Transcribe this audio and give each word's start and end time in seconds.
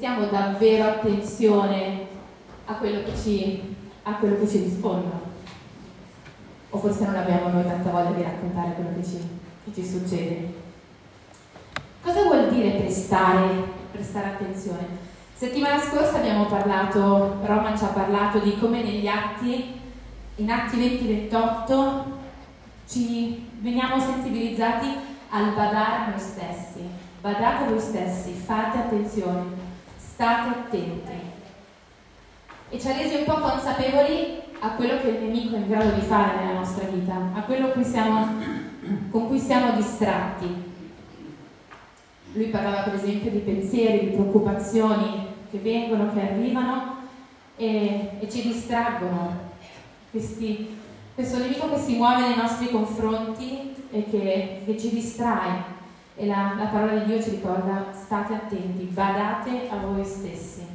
prestiamo 0.00 0.30
davvero 0.30 0.84
attenzione 0.88 2.06
a 2.64 2.72
quello 2.76 3.02
che 3.02 3.12
ci, 3.22 3.76
a 4.04 4.14
quello 4.14 4.38
che 4.38 4.48
ci 4.48 4.62
rispondono. 4.62 5.20
O 6.70 6.78
forse 6.78 7.04
non 7.04 7.16
abbiamo 7.16 7.50
noi 7.50 7.64
tanta 7.64 7.90
voglia 7.90 8.12
di 8.12 8.22
raccontare 8.22 8.72
quello 8.76 8.94
che 8.98 9.04
ci, 9.04 9.18
che 9.64 9.74
ci 9.74 9.86
succede. 9.86 10.54
Cosa 12.02 12.22
vuol 12.22 12.48
dire 12.48 12.78
prestare, 12.78 13.62
prestare 13.92 14.28
attenzione? 14.28 14.86
Settimana 15.34 15.78
scorsa 15.78 16.16
abbiamo 16.16 16.46
parlato, 16.46 17.36
Roman 17.44 17.76
ci 17.76 17.84
ha 17.84 17.88
parlato 17.88 18.38
di 18.38 18.58
come 18.58 18.82
negli 18.82 19.06
atti, 19.06 19.80
in 20.36 20.50
atti 20.50 20.78
20-28, 21.30 22.02
ci 22.88 23.50
veniamo 23.58 24.00
sensibilizzati 24.00 24.86
al 25.28 25.52
badare 25.52 26.10
noi 26.10 26.20
stessi. 26.20 26.88
Badate 27.20 27.68
voi 27.68 27.80
stessi, 27.80 28.32
fate 28.32 28.78
attenzione, 28.78 29.68
state 30.20 30.48
attenti. 30.50 31.12
E 32.68 32.78
ci 32.78 32.88
ha 32.88 32.92
resi 32.94 33.14
un 33.14 33.24
po' 33.24 33.40
consapevoli 33.40 34.42
a 34.58 34.72
quello 34.72 35.00
che 35.00 35.08
il 35.08 35.22
nemico 35.22 35.56
è 35.56 35.60
in 35.60 35.68
grado 35.68 35.92
di 35.92 36.02
fare 36.02 36.36
nella 36.36 36.58
nostra 36.58 36.86
vita, 36.88 37.30
a 37.34 37.40
quello 37.40 37.68
cui 37.68 37.82
siamo, 37.82 38.28
con 39.10 39.28
cui 39.28 39.38
siamo 39.38 39.72
distratti. 39.72 40.68
Lui 42.34 42.46
parlava 42.48 42.82
per 42.82 42.94
esempio 42.94 43.30
di 43.30 43.38
pensieri, 43.38 44.10
di 44.10 44.12
preoccupazioni 44.12 45.26
che 45.50 45.58
vengono, 45.58 46.12
che 46.12 46.20
arrivano 46.20 46.98
e, 47.56 48.10
e 48.20 48.30
ci 48.30 48.42
distraggono. 48.42 49.48
Questi, 50.10 50.76
questo 51.14 51.38
nemico 51.38 51.70
che 51.70 51.78
si 51.78 51.96
muove 51.96 52.28
nei 52.28 52.36
nostri 52.36 52.68
confronti 52.68 53.74
e 53.90 54.04
che, 54.10 54.62
che 54.66 54.78
ci 54.78 54.90
distrae. 54.90 55.78
E 56.16 56.26
la, 56.26 56.54
la 56.58 56.66
parola 56.66 56.98
di 56.98 57.04
Dio 57.04 57.22
ci 57.22 57.30
ricorda, 57.30 57.86
state 57.92 58.34
attenti, 58.34 58.84
badate 58.84 59.68
a 59.70 59.76
voi 59.76 60.04
stessi. 60.04 60.66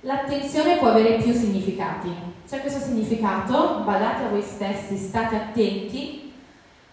L'attenzione 0.00 0.78
può 0.78 0.88
avere 0.88 1.22
più 1.22 1.32
significati. 1.32 2.12
C'è 2.48 2.60
questo 2.60 2.80
significato, 2.80 3.82
badate 3.84 4.24
a 4.24 4.28
voi 4.28 4.42
stessi, 4.42 4.96
state 4.96 5.36
attenti. 5.36 6.32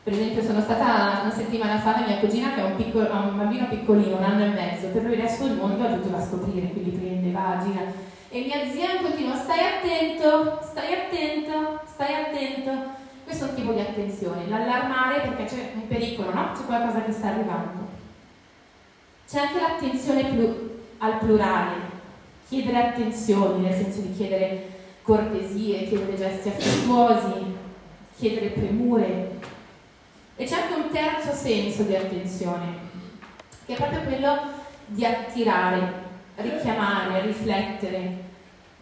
Per 0.03 0.13
esempio 0.13 0.43
sono 0.43 0.61
stata 0.61 1.21
una 1.23 1.31
settimana 1.31 1.79
fa 1.79 1.93
da 1.93 2.05
mia 2.05 2.19
cugina 2.19 2.53
che 2.53 2.61
ha 2.61 2.65
un, 2.65 2.75
piccolo, 2.75 3.11
ha 3.11 3.21
un 3.21 3.37
bambino 3.37 3.67
piccolino, 3.67 4.17
un 4.17 4.23
anno 4.23 4.45
e 4.45 4.49
mezzo, 4.49 4.87
per 4.87 5.03
lui 5.03 5.13
adesso 5.13 5.45
il 5.45 5.55
mondo 5.55 5.85
è 5.85 5.93
tutto 5.95 6.09
da 6.09 6.21
scoprire, 6.21 6.67
quindi 6.67 6.91
prende, 6.91 7.31
va, 7.31 7.61
gira. 7.63 7.81
E 8.29 8.41
mia 8.41 8.71
zia 8.71 9.01
continua, 9.01 9.35
stai 9.35 9.59
attento, 9.59 10.59
stai 10.61 10.93
attento, 10.93 11.81
stai 11.91 12.13
attento. 12.13 12.97
Questo 13.29 13.53
tipo 13.53 13.73
di 13.73 13.79
attenzione, 13.79 14.47
l'allarmare 14.47 15.19
perché 15.19 15.45
c'è 15.45 15.71
un 15.75 15.87
pericolo, 15.87 16.33
no? 16.33 16.51
C'è 16.51 16.65
qualcosa 16.65 17.03
che 17.03 17.11
sta 17.11 17.27
arrivando. 17.27 17.87
C'è 19.29 19.41
anche 19.41 19.59
l'attenzione 19.59 20.27
al 20.97 21.19
plurale, 21.19 21.75
chiedere 22.47 22.87
attenzioni, 22.87 23.61
nel 23.61 23.75
senso 23.75 24.01
di 24.01 24.15
chiedere 24.15 24.69
cortesie, 25.03 25.87
chiedere 25.87 26.17
gesti 26.17 26.49
affettuosi, 26.49 27.55
chiedere 28.17 28.47
premure. 28.47 29.39
E 30.35 30.45
c'è 30.45 30.61
anche 30.61 30.73
un 30.73 30.89
terzo 30.89 31.31
senso 31.31 31.83
di 31.83 31.95
attenzione, 31.95 32.65
che 33.67 33.73
è 33.73 33.77
proprio 33.77 34.01
quello 34.01 34.39
di 34.87 35.05
attirare, 35.05 35.93
richiamare, 36.37 37.21
riflettere, 37.21 38.28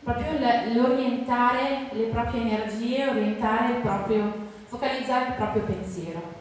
proprio 0.08 0.39
l'orientare 0.73 1.89
le 1.91 2.05
proprie 2.05 2.41
energie, 2.41 3.09
orientare 3.09 3.73
il 3.73 3.81
proprio, 3.81 4.33
focalizzare 4.67 5.27
il 5.27 5.33
proprio 5.33 5.63
pensiero. 5.63 6.36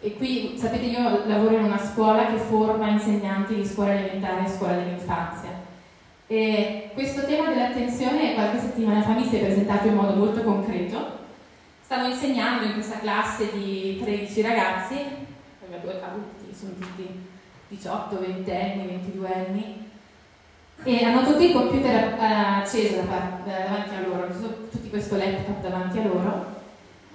E 0.00 0.16
qui, 0.16 0.54
sapete, 0.56 0.84
io 0.86 1.26
lavoro 1.26 1.56
in 1.56 1.64
una 1.64 1.78
scuola 1.78 2.26
che 2.26 2.38
forma 2.38 2.88
insegnanti 2.88 3.54
di 3.54 3.66
scuola 3.66 3.92
elementare 3.92 4.44
e 4.44 4.48
scuola 4.48 4.76
dell'infanzia. 4.76 5.50
E 6.26 6.90
questo 6.94 7.26
tema 7.26 7.50
dell'attenzione 7.50 8.32
qualche 8.32 8.60
settimana 8.60 9.02
fa 9.02 9.12
mi 9.12 9.24
si 9.26 9.36
è 9.36 9.44
presentato 9.44 9.86
in 9.86 9.94
modo 9.94 10.14
molto 10.14 10.42
concreto. 10.42 11.22
Stavo 11.82 12.06
insegnando 12.06 12.64
in 12.64 12.72
questa 12.72 12.98
classe 12.98 13.50
di 13.52 14.00
13 14.02 14.40
ragazzi, 14.40 14.96
adulti, 15.70 16.54
sono 16.54 16.72
tutti 16.78 17.06
18, 17.68 18.20
20 18.20 18.50
anni, 18.50 18.86
22 18.86 19.34
anni, 19.34 19.83
e 20.82 21.04
hanno 21.04 21.24
tutti 21.24 21.46
il 21.46 21.52
computer 21.52 22.16
eh, 22.18 22.24
acceso 22.24 23.02
davanti 23.02 23.94
a 23.94 24.06
loro, 24.06 24.26
tutti 24.70 24.90
questo 24.90 25.16
laptop 25.16 25.60
davanti 25.60 25.98
a 25.98 26.02
loro, 26.02 26.46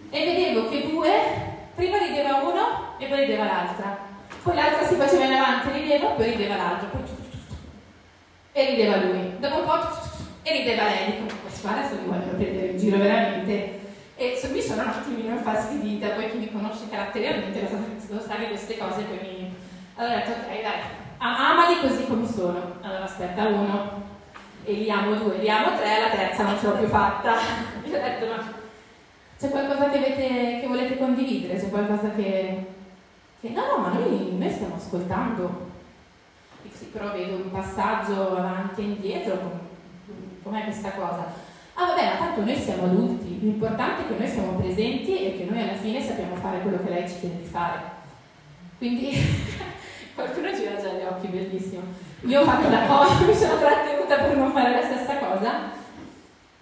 e 0.09 0.25
vedevo 0.25 0.69
che 0.69 0.89
due 0.89 1.11
prima 1.75 1.97
rideva 1.97 2.37
uno 2.37 2.95
e 2.97 3.05
poi 3.05 3.19
rideva 3.19 3.45
l'altra, 3.45 3.97
poi 4.41 4.55
l'altra 4.55 4.87
si 4.87 4.95
faceva 4.95 5.25
in 5.25 5.33
avanti, 5.33 5.71
rideva, 5.71 6.07
poi 6.07 6.31
rideva 6.31 6.55
l'altro, 6.55 6.87
poi 6.87 7.01
e 8.51 8.69
rideva 8.71 8.97
lui, 8.97 9.37
dopo 9.39 9.59
un 9.59 9.65
po' 9.65 10.17
e 10.41 10.51
rideva 10.51 10.83
lei, 10.83 11.05
dico, 11.05 11.33
ma 11.63 11.77
adesso 11.77 11.95
mi 11.95 12.07
voglio 12.07 12.35
prendere 12.35 12.67
in 12.67 12.77
giro 12.77 12.97
veramente. 12.97 13.77
E 14.15 14.35
so, 14.35 14.49
mi 14.49 14.61
sono 14.61 14.81
un 14.81 14.89
attimino 14.89 15.35
infastidita, 15.35 16.09
poi 16.09 16.29
chi 16.29 16.37
mi 16.37 16.51
conosce 16.51 16.89
caratterialmente 16.89 17.69
lo 18.09 18.19
sa 18.19 18.35
che 18.35 18.49
queste 18.49 18.77
cose 18.77 19.03
poi 19.03 19.19
mi... 19.21 19.55
Allora 19.95 20.15
ho 20.15 20.17
detto, 20.17 20.31
ok 20.31 20.61
dai, 20.61 20.79
amali 21.27 21.79
così 21.81 22.07
come 22.07 22.27
sono. 22.27 22.75
Allora 22.81 23.03
aspetta, 23.03 23.47
uno, 23.47 24.03
e 24.63 24.73
li 24.73 24.89
amo 24.89 25.15
due, 25.15 25.37
li 25.37 25.49
amo 25.49 25.77
tre, 25.77 25.99
la 25.99 26.09
terza 26.09 26.43
non 26.43 26.57
ce 26.57 26.67
l'ho 26.67 26.77
più 26.77 26.87
fatta. 26.87 27.35
E 27.89 27.95
ho 27.95 28.01
detto, 28.01 28.25
ma 28.27 28.53
c'è 29.39 29.49
qualcosa 29.49 29.89
che, 29.89 29.97
avete, 29.97 30.59
che 30.61 30.67
volete 30.67 30.97
condividere? 30.97 31.59
C'è 31.59 31.69
qualcosa 31.69 32.11
che, 32.11 32.67
che... 33.41 33.49
No, 33.49 33.65
no, 33.65 33.77
ma 33.77 33.93
noi, 33.93 34.35
noi 34.37 34.51
stiamo 34.51 34.75
ascoltando. 34.75 35.67
Sì, 36.71 36.85
però 36.85 37.11
vedo 37.11 37.37
un 37.37 37.51
passaggio 37.51 38.37
avanti 38.37 38.81
e 38.81 38.83
indietro. 38.83 39.59
Com'è 40.43 40.63
questa 40.65 40.91
cosa? 40.91 41.25
Ah 41.73 41.85
vabbè, 41.87 42.05
ma 42.05 42.17
tanto 42.17 42.43
noi 42.43 42.55
siamo 42.55 42.83
adulti, 42.83 43.39
l'importante 43.39 44.03
è 44.03 44.07
che 44.07 44.19
noi 44.19 44.27
siamo 44.29 44.57
presenti 44.59 45.25
e 45.25 45.37
che 45.37 45.47
noi 45.49 45.61
alla 45.61 45.77
fine 45.77 46.01
sappiamo 46.01 46.35
fare 46.35 46.59
quello 46.59 46.83
che 46.83 46.89
lei 46.89 47.09
ci 47.09 47.19
chiede 47.19 47.37
di 47.37 47.45
fare. 47.45 47.81
Quindi 48.77 49.11
qualcuno 50.19 50.53
gira 50.53 50.75
già 50.75 50.89
gli 50.89 51.03
occhi, 51.03 51.27
bellissimo. 51.27 51.83
Io 52.21 52.41
ho 52.41 52.43
fatto 52.43 52.67
la 52.69 52.85
cosa, 52.85 53.23
mi 53.25 53.33
sono 53.33 53.57
trattenuta 53.57 54.17
per 54.17 54.35
non 54.35 54.51
fare 54.51 54.71
la 54.71 54.83
stessa 54.83 55.17
cosa, 55.17 55.71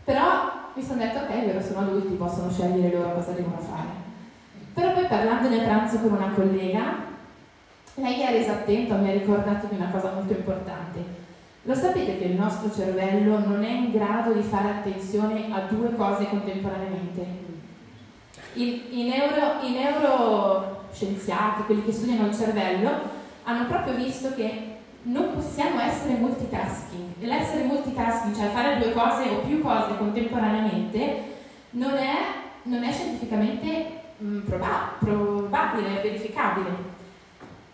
però 0.03 0.51
mi 0.73 0.84
sono 0.84 1.00
detto 1.00 1.18
ok, 1.19 1.29
è 1.29 1.45
vero, 1.45 1.62
sono 1.62 1.79
adulti, 1.79 2.13
possono 2.13 2.51
scegliere 2.51 2.95
loro 2.95 3.16
cosa 3.16 3.31
devono 3.31 3.57
fare. 3.57 4.06
Però 4.73 4.91
poi 4.94 5.06
parlandone 5.06 5.62
a 5.62 5.63
pranzo 5.63 5.97
con 6.00 6.12
una 6.12 6.34
collega, 6.35 7.06
lei 7.95 8.22
era 8.22 8.38
esattenta, 8.38 8.94
mi 8.95 9.09
ha 9.09 9.13
ricordato 9.13 9.66
di 9.66 9.75
una 9.75 9.89
cosa 9.89 10.12
molto 10.12 10.34
importante. 10.34 11.25
Lo 11.63 11.74
sapete 11.74 12.19
che 12.19 12.25
il 12.25 12.35
nostro 12.35 12.72
cervello 12.72 13.39
non 13.39 13.63
è 13.63 13.72
in 13.72 13.89
grado 13.91 14.34
di 14.34 14.44
fare 14.44 14.69
attenzione 14.69 15.47
a 15.51 15.62
due 15.62 15.95
cose 15.95 16.28
contemporaneamente? 16.28 17.45
I 18.53 19.09
neuroscienziati, 19.09 21.63
quelli 21.63 21.84
che 21.84 21.91
studiano 21.91 22.28
il 22.28 22.35
cervello, 22.35 23.16
hanno 23.47 23.66
proprio 23.66 23.96
visto 23.96 24.34
che 24.35 24.75
non 25.03 25.34
possiamo 25.34 25.80
essere 25.80 26.16
multitasking. 26.16 27.16
L'essere 27.19 27.63
multitasking, 27.63 28.35
cioè 28.35 28.50
fare 28.50 28.78
due 28.78 28.91
cose 28.91 29.30
o 29.30 29.40
più 29.40 29.62
cose 29.62 29.97
contemporaneamente, 29.97 31.24
non 31.72 31.94
è, 31.94 32.13
non 32.63 32.84
è 32.84 32.91
scientificamente 32.91 34.02
mh, 34.18 34.40
proba- 34.40 34.96
probabile, 35.00 36.02
verificabile. 36.02 36.96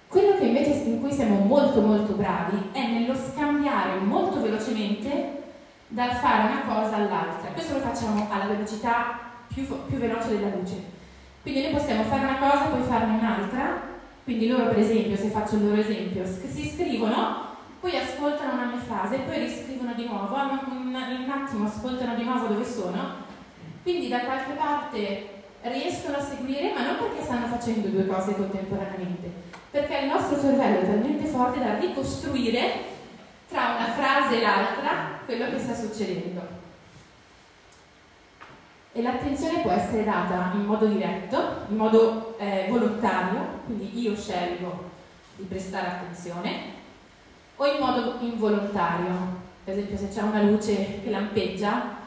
Quello 0.07 0.38
che 0.38 0.45
invece 0.45 0.73
in 0.88 1.01
cui 1.01 1.12
siamo 1.12 1.39
molto 1.39 1.81
molto 1.81 2.13
bravi 2.13 2.69
è 2.72 2.85
nello 2.85 3.16
scambiare 3.16 3.97
molto 3.97 4.41
velocemente 4.41 5.41
dal 5.88 6.12
fare 6.12 6.51
una 6.51 6.62
cosa 6.67 6.97
all'altra. 6.97 7.50
Questo 7.51 7.73
lo 7.73 7.79
facciamo 7.79 8.28
alla 8.29 8.45
velocità 8.45 9.19
più, 9.51 9.65
più 9.88 9.97
veloce 9.97 10.38
della 10.38 10.56
luce. 10.56 10.83
Quindi 11.42 11.63
noi 11.63 11.71
possiamo 11.71 12.03
fare 12.03 12.25
una 12.25 12.38
cosa, 12.38 12.65
poi 12.65 12.83
farne 12.83 13.18
un'altra 13.18 13.92
quindi 14.23 14.47
loro 14.47 14.67
per 14.67 14.79
esempio, 14.79 15.15
se 15.17 15.29
faccio 15.29 15.55
il 15.55 15.67
loro 15.67 15.81
esempio, 15.81 16.25
si 16.25 16.69
scrivono, 16.69 17.51
poi 17.79 17.97
ascoltano 17.97 18.53
una 18.53 18.65
mia 18.65 18.79
frase, 18.79 19.17
poi 19.17 19.39
riscrivono 19.39 19.93
di 19.93 20.05
nuovo, 20.07 20.35
un, 20.35 20.87
un 20.87 21.29
attimo 21.29 21.67
ascoltano 21.67 22.15
di 22.15 22.23
nuovo 22.23 22.47
dove 22.47 22.63
sono, 22.63 23.15
quindi 23.83 24.07
da 24.07 24.19
qualche 24.21 24.53
parte 24.53 25.27
riescono 25.63 26.17
a 26.17 26.21
seguire, 26.21 26.71
ma 26.73 26.85
non 26.85 26.97
perché 26.97 27.23
stanno 27.23 27.47
facendo 27.47 27.89
due 27.89 28.05
cose 28.05 28.35
contemporaneamente, 28.35 29.29
perché 29.69 29.97
il 29.99 30.07
nostro 30.07 30.39
cervello 30.39 30.79
è 30.79 30.85
talmente 30.85 31.25
forte 31.25 31.59
da 31.59 31.77
ricostruire 31.77 32.91
tra 33.49 33.75
una 33.77 33.91
frase 33.91 34.37
e 34.37 34.41
l'altra 34.41 35.19
quello 35.25 35.49
che 35.49 35.59
sta 35.59 35.75
succedendo. 35.75 36.61
E 38.93 39.01
l'attenzione 39.01 39.61
può 39.61 39.71
essere 39.71 40.03
data 40.03 40.51
in 40.53 40.65
modo 40.65 40.85
diretto, 40.85 41.65
in 41.67 41.75
modo 41.75 42.22
eh, 42.44 42.68
volontario, 42.69 43.62
quindi 43.66 44.01
io 44.01 44.16
scelgo 44.16 44.92
di 45.38 45.45
prestare 45.45 45.88
attenzione, 45.88 46.51
o 47.56 47.66
in 47.66 47.80
modo 47.80 48.18
involontario. 48.19 49.42
Per 49.63 49.74
esempio 49.74 49.98
se 49.98 50.10
c'è 50.10 50.22
una 50.22 50.42
luce 50.42 51.01
che 51.01 51.10
lampeggia, 51.10 52.01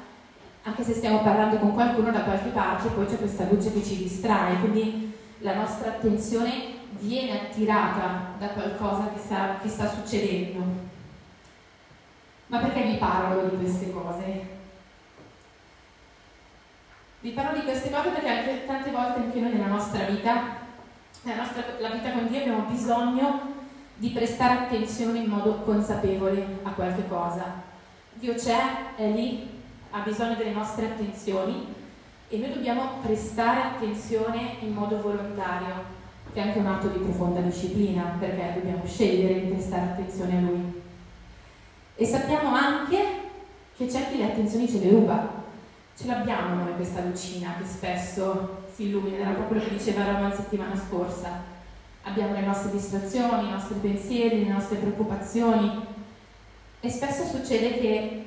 anche 0.63 0.85
se 0.85 0.93
stiamo 0.93 1.23
parlando 1.23 1.57
con 1.57 1.73
qualcuno 1.73 2.11
da 2.11 2.21
qualche 2.21 2.51
parte, 2.51 2.89
poi 2.89 3.07
c'è 3.07 3.17
questa 3.17 3.47
luce 3.51 3.73
che 3.73 3.83
ci 3.83 3.97
distrae, 3.97 4.59
quindi 4.59 5.15
la 5.39 5.55
nostra 5.55 5.89
attenzione 5.89 6.75
viene 6.99 7.41
attirata 7.41 8.35
da 8.39 8.49
qualcosa 8.49 9.11
che 9.15 9.21
sta, 9.21 9.59
che 9.63 9.69
sta 9.69 9.89
succedendo. 9.89 10.85
Ma 12.49 12.59
perché 12.59 12.83
vi 12.83 12.97
parlo 12.97 13.49
di 13.49 13.57
queste 13.57 13.91
cose? 13.91 14.56
Vi 17.27 17.33
parlo 17.33 17.59
di 17.59 17.65
queste 17.65 17.91
cose 17.91 18.11
perché 18.11 18.63
tante 18.67 18.93
volte 18.93 19.19
anche 19.19 19.41
noi 19.41 19.55
nella 19.55 19.67
nostra 19.67 20.05
vita, 20.05 20.59
nella 21.23 21.43
nostra, 21.43 21.65
la 21.81 21.89
vita 21.89 22.13
con 22.13 22.29
Dio 22.29 22.39
abbiamo 22.39 22.69
bisogno 22.69 23.41
di 23.97 24.11
prestare 24.11 24.61
attenzione 24.61 25.19
in 25.19 25.29
modo 25.29 25.55
consapevole 25.65 26.61
a 26.63 26.71
qualche 26.71 27.09
cosa. 27.09 27.63
Dio 28.13 28.33
c'è, 28.35 28.95
è 28.95 29.11
lì, 29.11 29.61
ha 29.91 30.03
bisogno 30.03 30.37
delle 30.37 30.53
nostre 30.53 30.87
attenzioni 30.87 31.67
e 32.29 32.39
noi 32.39 32.53
dobbiamo 32.53 33.01
prestare 33.03 33.61
attenzione 33.61 34.59
in 34.61 34.73
modo 34.73 35.01
volontario, 35.01 35.75
che 36.33 36.41
è 36.41 36.47
anche 36.47 36.61
un 36.61 36.67
atto 36.67 36.87
di 36.87 36.99
profonda 37.01 37.41
disciplina, 37.41 38.15
perché 38.21 38.53
dobbiamo 38.55 38.87
scegliere 38.87 39.41
di 39.41 39.49
prestare 39.49 39.83
attenzione 39.83 40.37
a 40.37 40.41
Lui. 40.43 40.83
E 41.97 42.07
sappiamo 42.07 42.55
anche 42.55 43.05
che 43.77 43.87
c'è 43.87 44.11
chi 44.11 44.19
le 44.19 44.27
attenzioni 44.27 44.69
ce 44.69 44.79
le 44.79 44.91
ruba. 44.91 45.36
Ce 45.99 46.07
l'abbiamo 46.07 46.63
noi 46.63 46.75
questa 46.75 47.01
lucina 47.01 47.55
che 47.59 47.65
spesso 47.65 48.65
si 48.75 48.89
illumina, 48.89 49.17
era 49.17 49.31
proprio 49.31 49.47
quello 49.47 49.65
che 49.65 49.77
diceva 49.83 50.05
Roma 50.05 50.29
la 50.29 50.35
settimana 50.35 50.77
scorsa. 50.77 51.43
Abbiamo 52.03 52.35
le 52.35 52.43
nostre 52.43 52.71
distrazioni, 52.73 53.49
i 53.49 53.51
nostri 53.51 53.77
pensieri, 53.81 54.45
le 54.45 54.53
nostre 54.53 54.77
preoccupazioni. 54.77 55.87
E 56.81 56.91
spesso 56.91 57.25
succede 57.25 57.79
che 57.81 58.27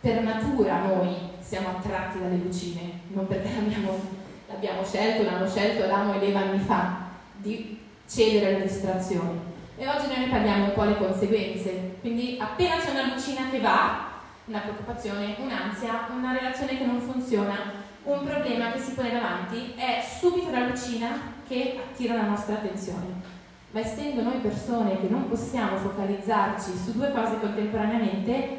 per 0.00 0.22
natura 0.22 0.86
noi 0.86 1.14
siamo 1.40 1.68
attratti 1.68 2.20
dalle 2.20 2.36
lucine, 2.36 3.00
non 3.08 3.26
perché 3.26 3.50
l'abbiamo, 4.48 4.82
scelto, 4.82 5.22
l'hanno 5.22 5.46
scelto 5.46 5.84
Adamo 5.84 6.14
ed 6.14 6.22
Eva 6.22 6.40
anni 6.40 6.58
fa, 6.58 7.06
di 7.36 7.78
cedere 8.08 8.54
alle 8.54 8.62
distrazioni. 8.62 9.38
E 9.76 9.86
oggi 9.86 10.06
noi 10.06 10.20
ne 10.20 10.28
parliamo 10.28 10.64
un 10.64 10.72
po' 10.72 10.84
le 10.84 10.96
conseguenze, 10.96 11.96
quindi 12.00 12.38
appena 12.40 12.76
c'è 12.78 12.90
una 12.90 13.12
lucina 13.12 13.50
che 13.50 13.60
va, 13.60 14.08
una 14.50 14.58
preoccupazione, 14.58 15.36
un'ansia, 15.38 16.08
una 16.12 16.32
relazione 16.32 16.76
che 16.76 16.84
non 16.84 17.00
funziona, 17.00 17.54
un 18.02 18.24
problema 18.24 18.72
che 18.72 18.80
si 18.80 18.92
pone 18.92 19.12
davanti, 19.12 19.74
è 19.76 20.04
subito 20.18 20.50
la 20.50 20.66
lucina 20.66 21.08
che 21.46 21.80
attira 21.80 22.14
la 22.14 22.26
nostra 22.26 22.56
attenzione. 22.56 23.38
Ma 23.70 23.80
essendo 23.80 24.22
noi 24.22 24.38
persone 24.38 25.00
che 25.00 25.06
non 25.08 25.28
possiamo 25.28 25.76
focalizzarci 25.76 26.76
su 26.76 26.92
due 26.94 27.12
cose 27.12 27.38
contemporaneamente, 27.38 28.58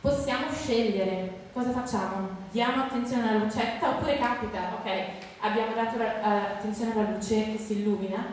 possiamo 0.00 0.52
scegliere 0.52 1.40
cosa 1.52 1.70
facciamo. 1.70 2.28
Diamo 2.52 2.84
attenzione 2.84 3.28
alla 3.28 3.44
lucetta 3.44 3.88
oppure 3.88 4.18
capita, 4.18 4.78
ok, 4.78 5.00
abbiamo 5.40 5.74
dato 5.74 5.96
uh, 5.96 6.56
attenzione 6.56 6.92
alla 6.92 7.10
luce 7.10 7.50
che 7.50 7.58
si 7.58 7.80
illumina, 7.80 8.24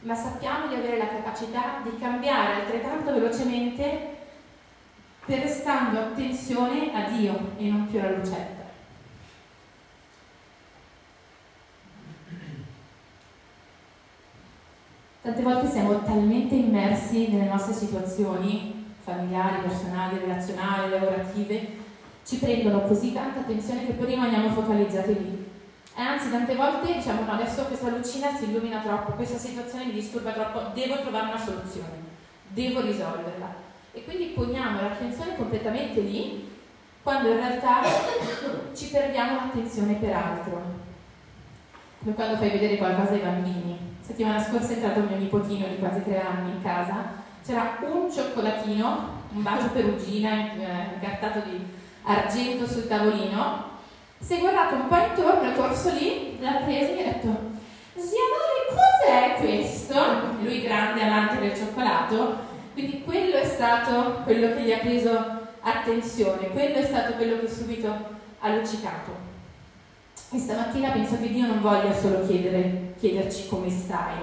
ma 0.00 0.14
sappiamo 0.14 0.66
di 0.66 0.74
avere 0.74 0.98
la 0.98 1.08
capacità 1.08 1.80
di 1.82 1.96
cambiare 1.98 2.60
altrettanto 2.60 3.14
velocemente 3.14 4.20
prestando 5.24 5.98
attenzione 5.98 6.92
a 6.92 7.10
Dio 7.10 7.52
e 7.56 7.68
non 7.68 7.86
più 7.88 8.00
alla 8.00 8.16
lucetta. 8.16 8.60
Tante 15.22 15.42
volte 15.42 15.70
siamo 15.70 16.02
talmente 16.02 16.56
immersi 16.56 17.28
nelle 17.28 17.48
nostre 17.48 17.72
situazioni 17.72 18.94
familiari, 19.04 19.62
personali, 19.62 20.18
relazionali, 20.18 20.90
lavorative, 20.90 21.80
ci 22.24 22.38
prendono 22.38 22.82
così 22.82 23.12
tanta 23.12 23.40
attenzione 23.40 23.86
che 23.86 23.92
poi 23.92 24.06
rimaniamo 24.06 24.50
focalizzati 24.50 25.14
lì. 25.14 25.50
E 25.94 26.00
anzi, 26.00 26.30
tante 26.30 26.56
volte 26.56 26.94
diciamo 26.94 27.24
no, 27.24 27.32
adesso 27.32 27.64
questa 27.66 27.90
lucina 27.90 28.34
si 28.34 28.44
illumina 28.44 28.80
troppo, 28.80 29.12
questa 29.12 29.38
situazione 29.38 29.86
mi 29.86 29.92
disturba 29.92 30.32
troppo, 30.32 30.72
devo 30.74 31.00
trovare 31.00 31.26
una 31.26 31.38
soluzione, 31.38 32.02
devo 32.48 32.80
risolverla. 32.80 33.70
E 33.92 34.04
quindi 34.04 34.32
poniamo 34.34 34.80
l'attenzione 34.80 35.36
completamente 35.36 36.00
lì, 36.00 36.50
quando 37.02 37.30
in 37.30 37.36
realtà 37.36 37.82
ci 38.74 38.86
perdiamo 38.86 39.36
l'attenzione 39.36 39.94
per 39.94 40.12
altro. 40.14 40.62
Come 41.98 42.14
quando 42.14 42.36
fai 42.36 42.50
vedere 42.50 42.78
qualcosa 42.78 43.12
ai 43.12 43.20
bambini 43.20 43.90
settimana 44.02 44.42
scorsa 44.42 44.72
è 44.72 44.74
entrato 44.74 45.00
mio 45.00 45.16
nipotino 45.16 45.66
di 45.68 45.78
quasi 45.78 46.02
tre 46.02 46.20
anni 46.20 46.50
in 46.50 46.62
casa, 46.62 47.20
c'era 47.44 47.78
un 47.80 48.10
cioccolatino, 48.10 49.20
un 49.32 49.42
bacio 49.42 49.68
perugina 49.68 50.52
eh, 50.52 50.94
incartato 50.94 51.40
di 51.48 51.64
argento 52.02 52.66
sul 52.66 52.88
tavolino, 52.88 53.70
si 54.18 54.34
è 54.34 54.40
guardato 54.40 54.74
un 54.74 54.88
po' 54.88 54.96
intorno, 54.96 55.50
è 55.50 55.54
corso 55.54 55.90
lì, 55.90 56.38
l'ha 56.40 56.62
preso 56.64 56.90
e 56.90 56.94
mi 56.94 57.00
ha 57.00 57.12
detto 57.12 57.50
Zia 57.94 58.20
Mari, 58.32 59.36
cos'è 59.38 59.40
questo? 59.40 60.42
Lui 60.42 60.62
grande 60.62 61.02
amante 61.02 61.38
del 61.38 61.56
cioccolato, 61.56 62.50
quindi 62.72 63.02
quello 63.02 63.36
è 63.36 63.44
stato 63.44 64.22
quello 64.24 64.54
che 64.54 64.62
gli 64.62 64.72
ha 64.72 64.78
preso 64.78 65.10
attenzione, 65.60 66.48
quello 66.48 66.76
è 66.76 66.84
stato 66.84 67.14
quello 67.14 67.38
che 67.38 67.48
subito 67.48 67.88
ha 68.38 68.54
luccicato. 68.54 69.30
E 70.30 70.38
stamattina 70.38 70.90
penso 70.90 71.18
che 71.18 71.28
Dio 71.28 71.46
non 71.46 71.60
voglia 71.60 71.92
solo 71.92 72.26
chiedere, 72.26 72.94
chiederci 72.98 73.48
come 73.48 73.68
stai, 73.68 74.16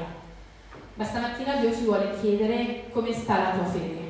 ma 0.95 1.03
stamattina 1.03 1.55
Dio 1.55 1.73
ci 1.73 1.83
vuole 1.83 2.17
chiedere 2.19 2.85
come 2.91 3.13
sta 3.13 3.37
la 3.37 3.51
tua 3.51 3.65
fede. 3.65 4.07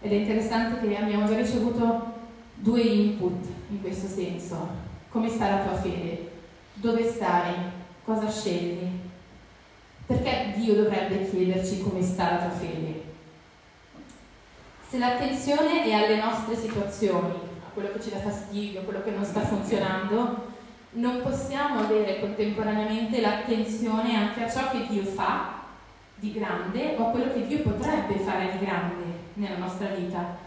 Ed 0.00 0.12
è 0.12 0.14
interessante 0.14 0.86
che 0.86 0.96
abbiamo 0.96 1.26
già 1.26 1.36
ricevuto 1.36 2.12
due 2.54 2.80
input 2.80 3.46
in 3.70 3.80
questo 3.80 4.06
senso. 4.06 4.86
Come 5.08 5.28
sta 5.28 5.48
la 5.48 5.62
tua 5.62 5.76
fede? 5.76 6.30
Dove 6.74 7.10
stai? 7.10 7.54
Cosa 8.04 8.30
scegli? 8.30 9.06
Perché 10.08 10.54
Dio 10.56 10.74
dovrebbe 10.74 11.28
chiederci 11.28 11.82
come 11.82 12.02
sta 12.02 12.30
la 12.30 12.38
tua 12.38 12.56
fede? 12.56 13.02
Se 14.88 14.96
l'attenzione 14.96 15.84
è 15.84 15.92
alle 15.92 16.16
nostre 16.16 16.56
situazioni, 16.56 17.34
quello 17.74 17.92
che 17.92 18.00
ci 18.00 18.08
dà 18.08 18.16
fastidio, 18.16 18.84
quello 18.84 19.02
che 19.02 19.10
non 19.10 19.22
sta 19.22 19.40
funzionando, 19.40 20.46
non 20.92 21.20
possiamo 21.20 21.80
avere 21.80 22.20
contemporaneamente 22.20 23.20
l'attenzione 23.20 24.16
anche 24.16 24.44
a 24.44 24.50
ciò 24.50 24.70
che 24.70 24.86
Dio 24.88 25.02
fa 25.02 25.64
di 26.14 26.32
grande 26.32 26.96
o 26.96 27.08
a 27.08 27.10
quello 27.10 27.30
che 27.34 27.46
Dio 27.46 27.58
potrebbe 27.58 28.14
fare 28.14 28.52
di 28.52 28.64
grande 28.64 29.04
nella 29.34 29.58
nostra 29.58 29.88
vita. 29.88 30.38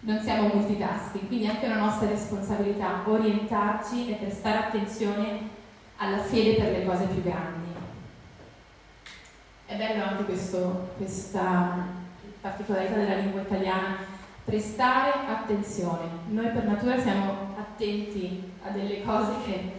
Non 0.00 0.20
siamo 0.20 0.48
multitasking, 0.52 1.28
quindi 1.28 1.46
è 1.46 1.48
anche 1.48 1.64
una 1.64 1.78
nostra 1.78 2.10
responsabilità 2.10 3.04
orientarci 3.06 4.10
e 4.10 4.16
prestare 4.16 4.58
attenzione 4.58 5.48
alla 5.96 6.18
fede 6.18 6.56
per 6.56 6.72
le 6.72 6.84
cose 6.84 7.06
più 7.06 7.22
grandi. 7.22 7.67
È 9.68 9.74
bello 9.76 10.02
anche 10.02 10.24
questo, 10.24 10.92
questa 10.96 11.76
particolarità 12.40 12.94
della 12.94 13.16
lingua 13.16 13.42
italiana 13.42 13.98
prestare 14.42 15.12
attenzione. 15.28 16.08
Noi 16.28 16.48
per 16.48 16.64
natura 16.64 16.98
siamo 16.98 17.54
attenti 17.58 18.50
a 18.66 18.70
delle 18.70 19.02
cose 19.02 19.32
che 19.44 19.72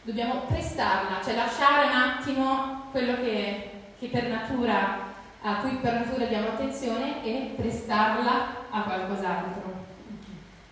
dobbiamo 0.00 0.44
prestarla, 0.48 1.20
cioè 1.22 1.34
lasciare 1.34 1.88
un 1.88 1.94
attimo 1.94 2.86
quello 2.90 3.16
che, 3.16 3.70
che 3.98 4.06
per 4.06 4.28
natura, 4.28 5.12
a 5.42 5.56
cui 5.56 5.76
per 5.76 5.92
natura 5.92 6.24
diamo 6.24 6.48
attenzione 6.48 7.22
e 7.22 7.52
prestarla 7.54 8.46
a 8.70 8.80
qualcos'altro. 8.80 9.84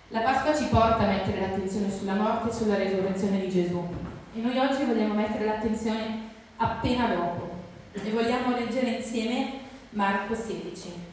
La 0.08 0.20
Pasqua 0.20 0.56
ci 0.56 0.68
porta 0.68 1.02
a 1.02 1.08
mettere 1.08 1.40
l'attenzione 1.40 1.90
sulla 1.90 2.14
morte 2.14 2.48
e 2.48 2.52
sulla 2.54 2.76
resurrezione 2.78 3.38
di 3.38 3.50
Gesù 3.50 3.86
e 4.34 4.40
noi 4.40 4.56
oggi 4.56 4.84
vogliamo 4.84 5.12
mettere 5.12 5.44
l'attenzione 5.44 6.30
appena 6.56 7.08
dopo 7.08 7.51
e 7.92 8.10
vogliamo 8.10 8.56
leggere 8.56 8.90
insieme 8.90 9.60
Marco 9.90 10.34
16. 10.34 11.10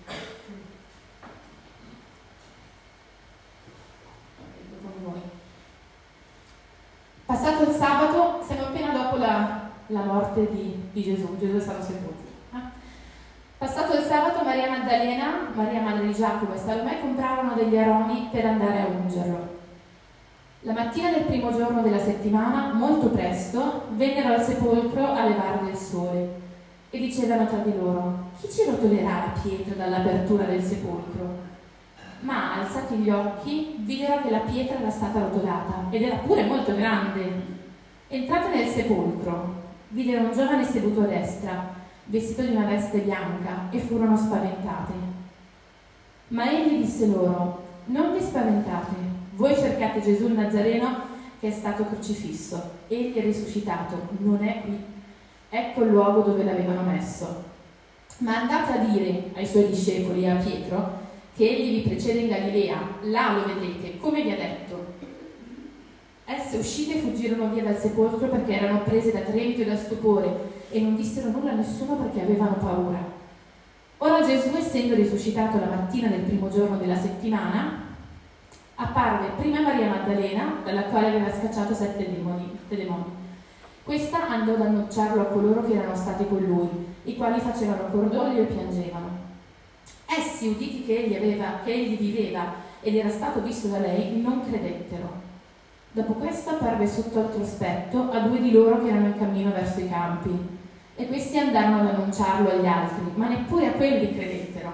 Passato 7.25 7.63
il 7.63 7.75
sabato, 7.75 8.43
siamo 8.43 8.63
appena 8.63 8.91
dopo 8.91 9.17
la, 9.17 9.69
la 9.88 10.01
morte 10.01 10.50
di, 10.50 10.89
di, 10.91 11.03
Gesù, 11.03 11.38
Gesù 11.38 11.57
è 11.57 11.59
stato 11.59 11.83
sepolto. 11.83 12.24
Eh? 12.53 12.57
Passato 13.57 13.95
il 13.95 14.03
sabato, 14.03 14.43
Maria 14.43 14.69
Maddalena, 14.69 15.50
Maria 15.53 15.81
madre 15.81 16.07
di 16.07 16.13
Giacomo 16.13 16.55
e 16.55 16.57
Salomè 16.57 17.01
comprarono 17.01 17.53
degli 17.53 17.77
aroni 17.77 18.29
per 18.31 18.45
andare 18.45 18.81
a 18.81 18.86
ungerlo. 18.86 19.57
La 20.62 20.74
mattina 20.74 21.12
del 21.12 21.25
primo 21.25 21.51
giorno 21.55 21.83
della 21.83 22.00
settimana, 22.00 22.74
molto 22.74 23.09
presto, 23.09 23.86
vennero 23.91 24.33
al 24.33 24.43
sepolcro 24.43 25.05
a 25.05 25.27
levare 25.27 25.65
del 25.65 25.75
sole 25.75 26.48
e 26.89 26.98
dicevano 26.98 27.48
tra 27.48 27.58
di 27.60 27.75
loro, 27.75 28.31
chi 28.39 28.50
ci 28.50 28.63
rotolerà 28.65 29.34
la 29.34 29.39
pietra 29.41 29.75
dall'apertura 29.75 30.43
del 30.46 30.62
sepolcro? 30.62 31.50
ma 32.22 32.60
alzati 32.60 32.96
gli 32.96 33.10
occhi 33.10 33.75
videro 33.79 34.22
che 34.22 34.29
la 34.29 34.39
pietra 34.39 34.79
era 34.79 34.89
stata 34.89 35.19
rotolata 35.19 35.86
ed 35.89 36.01
era 36.01 36.17
pure 36.17 36.43
molto 36.43 36.75
grande. 36.75 37.58
Entrate 38.08 38.55
nel 38.55 38.67
sepolcro, 38.67 39.55
videro 39.89 40.24
un 40.24 40.34
giovane 40.34 40.65
seduto 40.65 41.01
a 41.01 41.05
destra, 41.05 41.74
vestito 42.05 42.41
di 42.41 42.55
una 42.55 42.65
veste 42.65 43.00
bianca, 43.00 43.69
e 43.69 43.79
furono 43.79 44.17
spaventate. 44.17 44.93
Ma 46.29 46.50
egli 46.50 46.84
disse 46.84 47.08
loro, 47.08 47.67
non 47.86 48.13
vi 48.13 48.19
spaventate, 48.19 48.96
voi 49.36 49.55
cercate 49.55 50.01
Gesù 50.01 50.27
il 50.27 50.34
Nazareno 50.34 51.08
che 51.39 51.48
è 51.48 51.51
stato 51.51 51.86
crocifisso, 51.86 52.72
egli 52.88 53.15
è 53.15 53.22
risuscitato, 53.22 54.10
non 54.17 54.43
è 54.43 54.62
qui. 54.62 54.98
Ecco 55.50 55.84
il 55.84 55.89
luogo 55.89 56.22
dove 56.22 56.44
l'avevano 56.44 56.82
messo. 56.82 57.44
Ma 58.20 58.41
andate 58.41 58.72
a 58.74 58.77
dire 58.84 59.32
ai 59.34 59.46
suoi 59.46 59.68
discepoli 59.68 60.24
e 60.24 60.29
a 60.29 60.36
Pietro 60.36 61.08
che 61.36 61.48
egli 61.48 61.82
vi 61.82 61.89
precede 61.89 62.20
in 62.20 62.27
Galilea, 62.27 62.77
là 63.03 63.34
lo 63.34 63.53
vedrete, 63.53 63.98
come 63.98 64.22
vi 64.22 64.32
ha 64.32 64.36
detto. 64.36 64.98
Esse 66.25 66.58
uscite 66.58 67.00
fuggirono 67.00 67.50
via 67.53 67.63
dal 67.63 67.77
sepolcro 67.77 68.27
perché 68.27 68.60
erano 68.60 68.82
prese 68.82 69.12
da 69.12 69.22
tremito 69.22 69.62
e 69.62 69.65
da 69.65 69.77
stupore 69.77 70.58
e 70.70 70.79
non 70.82 70.96
dissero 70.96 71.29
nulla 71.29 71.51
a 71.51 71.56
nessuno 71.56 71.96
perché 71.96 72.22
avevano 72.22 72.56
paura. 72.56 73.18
Ora 74.00 74.25
Gesù, 74.25 74.56
essendo 74.56 74.96
risuscitato 74.96 75.60
la 75.60 75.65
mattina 75.65 76.08
del 76.10 76.22
primo 76.22 76.50
giorno 76.50 76.77
della 76.77 76.96
settimana, 76.96 77.88
apparve 78.75 79.32
prima 79.38 79.62
Maria 79.62 79.89
Maddalena, 79.89 80.62
dalla 80.63 80.84
quale 80.84 81.08
aveva 81.08 81.32
scacciato 81.32 81.74
sette 81.74 82.10
demoni. 82.10 82.58
demoni. 82.68 83.18
Questa 83.89 84.29
andò 84.29 84.53
ad 84.53 84.62
annunciarlo 84.62 85.22
a 85.22 85.25
coloro 85.25 85.65
che 85.65 85.74
erano 85.74 85.96
stati 85.96 86.27
con 86.27 86.38
lui, 86.38 86.69
i 87.05 87.15
quali 87.17 87.39
facevano 87.39 87.89
cordoglio 87.89 88.43
e 88.43 88.46
piangevano. 88.46 89.10
Essi, 90.05 90.50
uditi 90.50 90.86
che 90.86 91.05
egli, 91.05 91.15
aveva, 91.15 91.62
che 91.65 91.74
egli 91.74 91.98
viveva 91.98 92.53
ed 92.81 92.96
era 92.96 93.10
stato 93.10 93.41
visto 93.41 93.67
da 93.69 93.79
lei, 93.79 94.22
non 94.22 94.48
credettero. 94.48 95.12
Dopo 95.91 96.13
questo 96.13 96.51
apparve 96.51 96.86
sotto 96.86 97.19
altro 97.19 97.41
aspetto 97.41 98.12
a 98.12 98.19
due 98.19 98.39
di 98.39 98.51
loro 98.51 98.79
che 98.79 98.89
erano 98.89 99.08
in 99.08 99.17
cammino 99.17 99.51
verso 99.51 99.79
i 99.79 99.89
campi, 99.89 100.38
e 100.96 101.08
questi 101.08 101.39
andarono 101.39 101.79
ad 101.79 101.96
annunciarlo 101.96 102.48
agli 102.48 102.67
altri, 102.67 103.12
ma 103.15 103.27
neppure 103.27 103.69
a 103.69 103.72
quelli 103.72 104.13
credettero. 104.13 104.72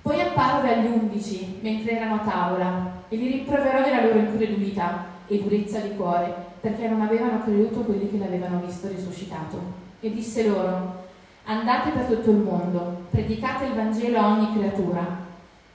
Poi 0.00 0.20
apparve 0.20 0.74
agli 0.74 0.86
undici, 0.86 1.58
mentre 1.60 1.96
erano 1.96 2.14
a 2.14 2.18
tavola, 2.18 2.92
e 3.08 3.16
li 3.16 3.32
rimproverò 3.32 3.82
della 3.82 4.04
loro 4.04 4.18
incredulità 4.20 5.06
e 5.26 5.42
durezza 5.42 5.80
di 5.80 5.96
cuore, 5.96 6.47
perché 6.60 6.88
non 6.88 7.00
avevano 7.00 7.42
creduto 7.42 7.80
quelli 7.80 8.10
che 8.10 8.18
l'avevano 8.18 8.60
visto 8.64 8.88
risuscitato. 8.88 9.86
E 10.00 10.12
disse 10.12 10.46
loro, 10.46 11.06
Andate 11.50 11.92
per 11.92 12.04
tutto 12.04 12.30
il 12.30 12.36
mondo, 12.36 13.04
predicate 13.10 13.64
il 13.64 13.72
Vangelo 13.72 14.18
a 14.18 14.28
ogni 14.32 14.52
creatura. 14.54 15.26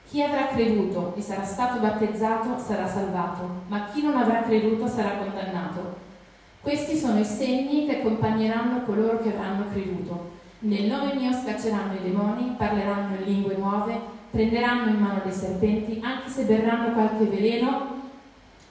Chi 0.07 0.21
avrà 0.21 0.45
creduto 0.49 1.15
e 1.17 1.21
sarà 1.21 1.43
stato 1.43 1.79
battezzato 1.79 2.59
sarà 2.59 2.87
salvato, 2.87 3.63
ma 3.69 3.85
chi 3.85 4.03
non 4.03 4.15
avrà 4.15 4.43
creduto 4.43 4.87
sarà 4.87 5.17
condannato. 5.17 5.95
Questi 6.61 6.95
sono 6.95 7.19
i 7.19 7.25
segni 7.25 7.87
che 7.87 8.01
accompagneranno 8.01 8.83
coloro 8.83 9.19
che 9.23 9.33
avranno 9.35 9.65
creduto. 9.71 10.33
Nel 10.59 10.83
nome 10.83 11.15
mio 11.15 11.31
scacceranno 11.33 11.93
i 11.95 12.03
demoni, 12.03 12.53
parleranno 12.55 13.15
in 13.15 13.23
lingue 13.23 13.55
nuove, 13.57 13.99
prenderanno 14.29 14.91
in 14.91 14.99
mano 14.99 15.21
dei 15.23 15.33
serpenti, 15.33 15.99
anche 16.03 16.29
se 16.29 16.43
berranno 16.43 16.93
qualche 16.93 17.25
veleno, 17.25 18.01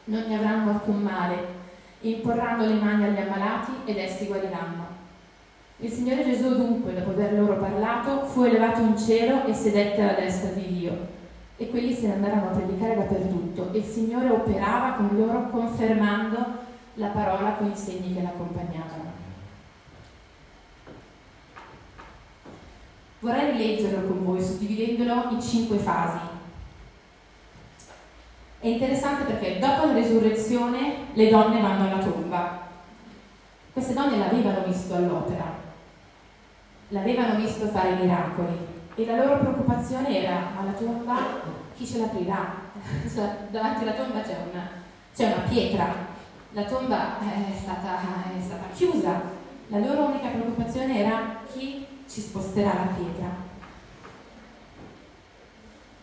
non 0.05 0.23
ne 0.29 0.37
avranno 0.37 0.71
alcun 0.71 1.03
male. 1.03 1.62
Imporranno 2.03 2.67
le 2.67 2.75
mani 2.75 3.05
agli 3.05 3.19
ammalati 3.19 3.73
ed 3.85 3.97
essi 3.97 4.27
guariranno. 4.27 4.87
Il 5.79 5.91
Signore 5.91 6.25
Gesù 6.25 6.55
dunque, 6.55 6.95
dopo 6.95 7.11
aver 7.11 7.33
loro 7.33 7.57
parlato, 7.57 8.25
fu 8.27 8.43
elevato 8.43 8.81
in 8.81 8.97
cielo 8.97 9.45
e 9.47 9.53
sedette 9.53 10.01
alla 10.01 10.13
destra 10.21 10.51
di 10.51 10.79
Dio. 10.79 11.21
E 11.57 11.71
quelli 11.71 11.93
se 11.93 12.07
ne 12.07 12.15
andarono 12.15 12.49
a 12.49 12.55
predicare 12.55 12.95
dappertutto 12.95 13.73
e 13.73 13.79
il 13.79 13.85
Signore 13.85 14.31
operava 14.31 14.93
con 14.93 15.11
loro 15.17 15.49
confermando 15.51 16.61
la 16.95 17.09
parola 17.09 17.53
con 17.53 17.71
i 17.71 17.77
segni 17.77 18.15
che 18.15 18.23
l'accompagnavano. 18.23 19.11
Vorrei 23.21 23.53
rileggerlo 23.53 24.09
con 24.09 24.25
voi, 24.25 24.43
suddividendolo 24.43 25.31
in 25.31 25.41
cinque 25.41 25.79
fasi. 25.79 26.32
È 28.63 28.69
interessante 28.69 29.25
perché 29.25 29.59
dopo 29.59 29.87
la 29.87 29.93
resurrezione 29.93 31.07
le 31.15 31.29
donne 31.29 31.61
vanno 31.61 31.91
alla 31.91 32.01
tomba. 32.01 32.61
Queste 33.73 33.93
donne 33.93 34.19
l'avevano 34.19 34.63
visto 34.65 34.95
all'opera, 34.95 35.53
l'avevano 36.91 37.35
visto 37.41 37.67
fare 37.67 37.97
miracoli 37.97 38.57
e 38.95 39.05
la 39.05 39.17
loro 39.17 39.41
preoccupazione 39.41 40.17
era 40.23 40.51
alla 40.57 40.71
tomba 40.79 41.41
chi 41.75 41.85
ce 41.85 41.99
l'aprirà? 41.99 42.55
Davanti 43.51 43.83
alla 43.83 43.95
tomba 43.95 44.21
c'è 44.21 44.37
una, 44.53 44.69
c'è 45.13 45.27
una 45.33 45.43
pietra, 45.49 45.93
la 46.53 46.63
tomba 46.63 47.19
è 47.19 47.57
stata, 47.61 47.99
è 47.99 48.41
stata 48.41 48.67
chiusa, 48.73 49.23
la 49.67 49.79
loro 49.79 50.05
unica 50.05 50.29
preoccupazione 50.29 50.99
era 51.01 51.41
chi 51.53 51.85
ci 52.09 52.21
sposterà 52.21 52.75
la 52.75 52.95
pietra. 52.97 53.42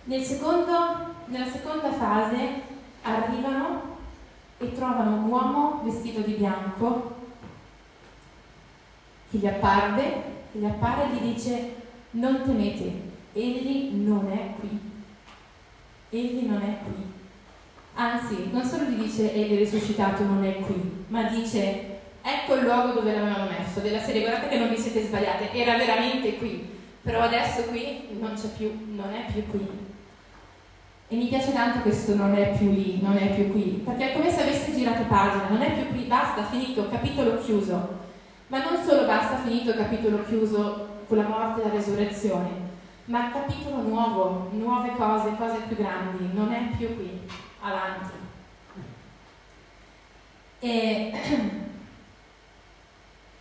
Nel 0.06 0.24
secondo, 0.24 0.98
nella 1.26 1.50
seconda 1.50 1.92
fase 1.92 2.62
arrivano 3.04 3.98
e 4.58 4.74
trovano 4.74 5.16
un 5.18 5.30
uomo 5.30 5.82
vestito 5.84 6.22
di 6.22 6.34
bianco 6.34 7.16
che 9.30 9.38
gli 9.38 9.48
apparve 9.48 10.38
gli 10.52 10.66
appare 10.66 11.04
e 11.04 11.16
gli 11.16 11.34
dice 11.34 11.76
non 12.12 12.42
temete, 12.44 12.92
egli 13.34 13.92
non 13.94 14.32
è 14.32 14.60
qui. 14.60 14.80
Egli 16.10 16.46
non 16.48 16.62
è 16.62 16.78
qui. 16.84 17.06
Anzi, 17.94 18.50
non 18.52 18.64
solo 18.64 18.86
gli 18.86 19.02
dice 19.02 19.32
egli 19.34 19.56
è 19.56 19.58
risuscitato, 19.58 20.24
non 20.24 20.44
è 20.44 20.60
qui, 20.60 21.06
ma 21.08 21.24
dice 21.24 21.98
ecco 22.22 22.56
il 22.56 22.64
luogo 22.64 22.94
dove 22.94 23.14
l'avevano 23.14 23.50
messo, 23.50 23.80
della 23.82 24.00
serie 24.00 24.22
guardate 24.22 24.50
che 24.50 24.58
non 24.58 24.70
vi 24.70 24.78
siete 24.78 25.04
sbagliate, 25.04 25.52
era 25.52 25.78
veramente 25.78 26.38
qui, 26.38 26.68
però 27.02 27.22
adesso 27.22 27.64
qui 27.64 28.08
non 28.20 28.34
c'è 28.34 28.48
più, 28.58 28.72
non 28.96 29.14
è 29.14 29.32
più 29.32 29.46
qui. 29.48 29.68
E 31.12 31.16
mi 31.16 31.26
piace 31.26 31.52
tanto 31.52 31.80
questo 31.80 32.14
non 32.14 32.36
è 32.36 32.56
più 32.56 32.70
lì, 32.70 33.00
non 33.02 33.18
è 33.18 33.34
più 33.34 33.52
qui, 33.52 33.82
perché 33.84 34.12
è 34.12 34.14
come 34.14 34.32
se 34.32 34.44
avesse 34.44 34.76
girato 34.76 35.06
pagina, 35.06 35.50
non 35.50 35.64
è 35.64 35.74
più 35.74 35.88
qui, 35.88 36.04
basta, 36.04 36.44
finito, 36.44 36.88
capitolo 36.88 37.40
chiuso. 37.40 37.98
Ma 38.46 38.64
non 38.64 38.80
solo 38.84 39.08
basta 39.08 39.38
finito 39.38 39.74
capitolo 39.74 40.24
chiuso 40.26 40.88
con 41.08 41.18
la 41.18 41.28
morte 41.28 41.62
e 41.62 41.68
la 41.68 41.74
resurrezione, 41.74 42.50
ma 43.06 43.32
capitolo 43.32 43.82
nuovo, 43.82 44.50
nuove 44.52 44.92
cose, 44.96 45.36
cose 45.36 45.62
più 45.68 45.78
grandi, 45.78 46.30
non 46.32 46.52
è 46.52 46.76
più 46.78 46.96
qui, 46.96 47.22
avanti. 47.62 48.12
E, 50.60 51.12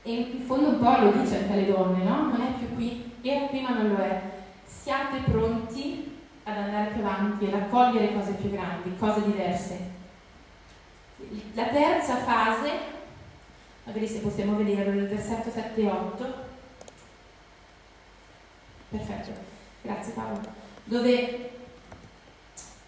e 0.04 0.10
in 0.10 0.40
fondo 0.46 0.68
un 0.68 0.78
po' 0.78 1.02
lo 1.02 1.10
dice 1.20 1.36
anche 1.36 1.52
alle 1.52 1.66
donne, 1.66 2.02
no? 2.02 2.30
Non 2.30 2.40
è 2.40 2.58
più 2.58 2.74
qui, 2.74 3.12
era 3.20 3.44
prima 3.44 3.74
non 3.74 3.90
lo 3.90 3.96
è. 3.96 4.22
Siate 4.64 5.18
pronti 5.30 6.16
ad 6.48 6.56
andare 6.56 6.90
più 6.92 7.04
avanti 7.04 7.46
e 7.46 7.50
raccogliere 7.50 8.14
cose 8.14 8.32
più 8.32 8.50
grandi, 8.50 8.96
cose 8.96 9.22
diverse. 9.22 9.96
La 11.52 11.66
terza 11.66 12.16
fase 12.16 12.96
magari 13.84 14.06
se 14.06 14.20
possiamo 14.20 14.56
vederlo 14.56 14.92
nel 14.92 15.08
versetto 15.08 15.50
7 15.50 15.80
e 15.80 15.86
8. 15.86 16.34
Perfetto, 18.90 19.30
grazie 19.82 20.12
Paolo. 20.12 20.40
Dove, 20.84 21.50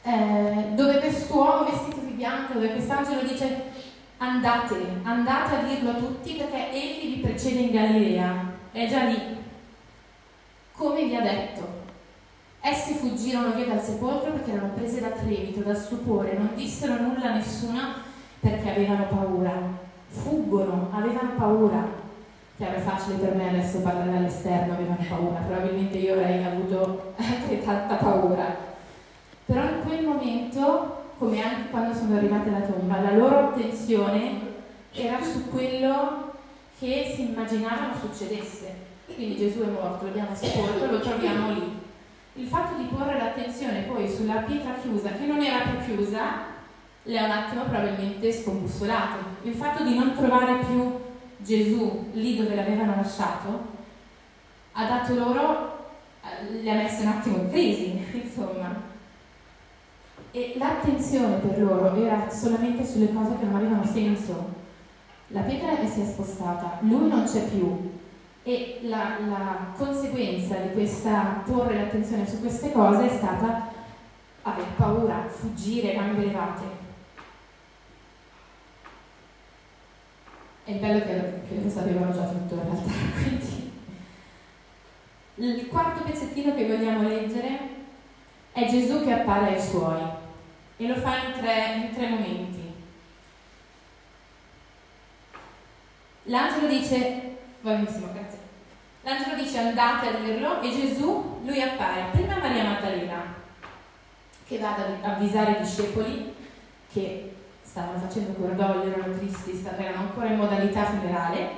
eh, 0.03 0.67
dove 0.75 0.99
quest'uomo 0.99 1.65
vestito 1.65 2.01
di 2.01 2.13
bianco, 2.13 2.55
dove 2.55 2.73
quest'angelo 2.73 3.23
dice 3.23 3.63
andate, 4.19 5.01
andate 5.03 5.57
a 5.57 5.63
dirlo 5.63 5.91
a 5.91 5.95
tutti 5.95 6.35
perché 6.35 6.71
egli 6.71 7.17
vi 7.17 7.21
precede 7.21 7.61
in 7.61 7.71
Galilea, 7.73 8.53
è 8.73 8.87
già 8.87 9.05
lì, 9.05 9.37
come 10.73 11.05
vi 11.05 11.17
ha 11.17 11.21
detto. 11.21 11.60
Essi 12.71 12.95
fuggirono 12.95 13.55
via 13.55 13.67
dal 13.67 13.83
sepolcro 13.83 14.33
perché 14.33 14.53
erano 14.53 14.73
prese 14.75 15.01
da 15.01 15.09
tremito, 15.09 15.61
da 15.61 15.75
stupore, 15.75 16.37
non 16.39 16.51
dissero 16.55 17.01
nulla 17.01 17.33
a 17.33 17.35
nessuna 17.35 17.95
perché 18.39 18.71
avevano 18.71 19.07
paura 19.07 19.89
fuggono, 20.11 20.91
avevano 20.93 21.31
paura. 21.37 21.99
Chiaro, 22.57 22.77
è 22.77 22.81
facile 22.81 23.17
per 23.17 23.35
me 23.35 23.49
adesso 23.49 23.81
parlare 23.81 24.17
all'esterno, 24.17 24.75
avevano 24.75 25.05
paura, 25.09 25.41
probabilmente 25.41 25.97
io 25.97 26.15
avrei 26.15 26.45
avuto 26.45 27.15
anche 27.17 27.65
tanta 27.65 27.95
paura. 27.95 28.69
Però 29.47 29.63
in 29.63 29.83
quel 29.87 30.07
momento, 30.07 31.05
come 31.19 31.43
anche 31.43 31.71
quando 31.71 31.95
sono 31.95 32.17
arrivate 32.17 32.51
alla 32.51 32.67
tomba, 32.67 33.01
la 33.01 33.17
loro 33.17 33.39
attenzione 33.39 34.49
era 34.93 35.23
su 35.23 35.49
quello 35.49 36.33
che 36.79 37.13
si 37.15 37.31
immaginavano 37.31 37.95
succedesse. 37.99 38.89
Quindi 39.15 39.37
Gesù 39.37 39.61
è 39.61 39.67
morto, 39.67 40.05
l'abbiamo 40.05 40.35
sepolto, 40.35 40.91
lo 40.91 41.01
troviamo 41.01 41.53
lì. 41.53 41.89
Il 42.35 42.47
fatto 42.47 42.77
di 42.77 42.85
porre 42.85 43.19
l'attenzione 43.19 43.83
poi 43.83 44.09
sulla 44.09 44.43
pietra 44.43 44.75
chiusa, 44.81 45.11
che 45.11 45.27
non 45.27 45.43
era 45.43 45.65
più 45.65 45.95
chiusa, 45.95 46.49
le 47.03 47.19
ha 47.19 47.25
un 47.25 47.31
attimo 47.31 47.63
probabilmente 47.65 48.33
scombussolate. 48.33 49.19
Il 49.43 49.55
fatto 49.55 49.83
di 49.83 49.97
non 49.97 50.15
trovare 50.15 50.65
più 50.65 50.99
Gesù 51.39 52.11
lì 52.13 52.37
dove 52.37 52.55
l'avevano 52.55 52.97
lasciato 52.97 53.79
ha 54.73 54.85
dato 54.87 55.15
loro, 55.15 55.89
eh, 56.23 56.63
le 56.63 56.71
ha 56.71 56.75
messe 56.75 57.03
un 57.03 57.09
attimo 57.09 57.37
in 57.39 57.51
crisi, 57.51 58.07
insomma. 58.13 58.89
E 60.33 60.55
l'attenzione 60.57 61.37
per 61.37 61.61
loro 61.61 61.95
era 61.97 62.31
solamente 62.31 62.87
sulle 62.87 63.13
cose 63.13 63.37
che 63.39 63.45
non 63.45 63.57
avevano 63.57 63.85
senso. 63.85 64.59
La 65.29 65.41
pietra 65.41 65.75
si 65.87 66.03
è 66.03 66.05
spostata, 66.05 66.79
lui 66.81 67.09
non 67.09 67.25
c'è 67.25 67.49
più. 67.49 67.99
E 68.51 68.81
la, 68.83 69.17
la 69.29 69.73
conseguenza 69.77 70.57
di 70.57 70.73
questa 70.73 71.41
porre 71.47 71.77
l'attenzione 71.77 72.27
su 72.27 72.41
queste 72.41 72.73
cose 72.73 73.09
è 73.09 73.17
stata 73.17 73.71
avere 74.43 74.71
paura, 74.75 75.29
fuggire, 75.29 75.95
gambe 75.95 76.25
levate. 76.25 76.65
È 80.65 80.73
bello 80.73 80.99
che, 80.99 81.43
che 81.47 81.63
lo 81.63 81.71
sapevano 81.71 82.13
già 82.13 82.27
tutto 82.27 82.55
in 82.55 82.63
realtà. 82.63 82.91
Quindi. 83.23 83.73
Il 85.37 85.69
quarto 85.69 86.03
pezzettino 86.03 86.53
che 86.53 86.67
vogliamo 86.67 87.09
leggere 87.09 87.59
è 88.51 88.69
Gesù 88.69 89.05
che 89.05 89.13
appare 89.13 89.55
ai 89.55 89.63
suoi 89.63 90.03
e 90.77 90.89
lo 90.89 90.97
fa 90.97 91.25
in 91.25 91.33
tre, 91.39 91.87
in 91.89 91.95
tre 91.95 92.09
momenti. 92.09 92.73
L'angelo 96.25 96.67
dice, 96.67 97.37
va 97.61 97.75
benissimo, 97.75 98.09
grazie. 98.13 98.40
L'angelo 99.03 99.35
dice 99.35 99.59
andate 99.59 100.09
a 100.09 100.13
dirlo 100.13 100.61
e 100.61 100.71
Gesù, 100.71 101.41
lui 101.45 101.63
appare 101.63 102.11
prima 102.13 102.37
Maria 102.37 102.65
Maddalena, 102.65 103.35
che 104.47 104.59
va 104.59 104.75
ad 104.75 105.03
avvisare 105.03 105.53
i 105.53 105.61
discepoli 105.61 106.35
che 106.93 107.35
stavano 107.63 107.99
facendo 107.99 108.33
cordoglio, 108.33 108.93
erano 108.95 109.17
tristi, 109.17 109.65
erano 109.79 110.01
ancora 110.01 110.27
in 110.27 110.37
modalità 110.37 110.85
funerale 110.85 111.51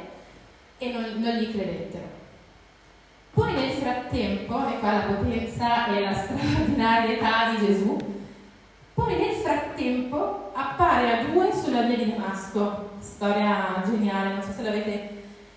e 0.78 0.92
non, 0.92 1.04
non 1.16 1.34
gli 1.34 1.50
credettero. 1.50 2.20
Poi 3.32 3.52
nel 3.54 3.70
frattempo, 3.70 4.68
e 4.68 4.78
qua 4.78 4.92
la 4.92 5.14
potenza 5.14 5.87
e 5.87 6.00
la 6.00 6.14
straordinarietà 6.14 7.50
di 7.50 7.66
Gesù, 7.66 7.96
poi 8.94 9.16
nel 9.16 9.34
frattempo 9.34 10.52
appare 10.54 11.11
a 11.11 11.25
due 11.25 11.50
sulla 11.52 11.82
via 11.82 11.96
di 11.96 12.12
Damasco, 12.12 12.90
storia 13.00 13.82
geniale, 13.84 14.34
non 14.34 14.42
so 14.42 14.52
se 14.52 14.62
l'avete 14.62 15.12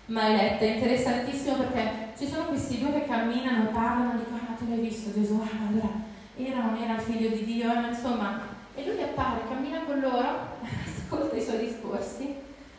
mai 0.06 0.36
letta, 0.36 0.64
è 0.64 0.74
interessantissimo 0.74 1.56
perché 1.56 2.08
ci 2.16 2.28
sono 2.28 2.46
questi 2.46 2.78
due 2.78 2.92
che 2.92 3.06
camminano, 3.06 3.70
parlano, 3.70 4.18
dicono 4.18 4.40
ah 4.48 4.54
tu 4.54 4.68
l'hai 4.68 4.80
visto 4.80 5.12
Gesù, 5.12 5.40
ah 5.42 5.68
allora 5.68 6.04
era 6.36 6.58
o 6.58 6.70
non 6.70 6.76
era 6.76 6.94
il 6.94 7.00
figlio 7.00 7.28
di 7.30 7.44
Dio, 7.44 7.74
ma 7.74 7.88
insomma, 7.88 8.40
e 8.74 8.84
lui 8.84 9.02
appare, 9.02 9.48
cammina 9.48 9.84
con 9.84 10.00
loro, 10.00 10.58
ascolta 10.86 11.34
i 11.34 11.42
suoi 11.42 11.58
discorsi, 11.58 12.34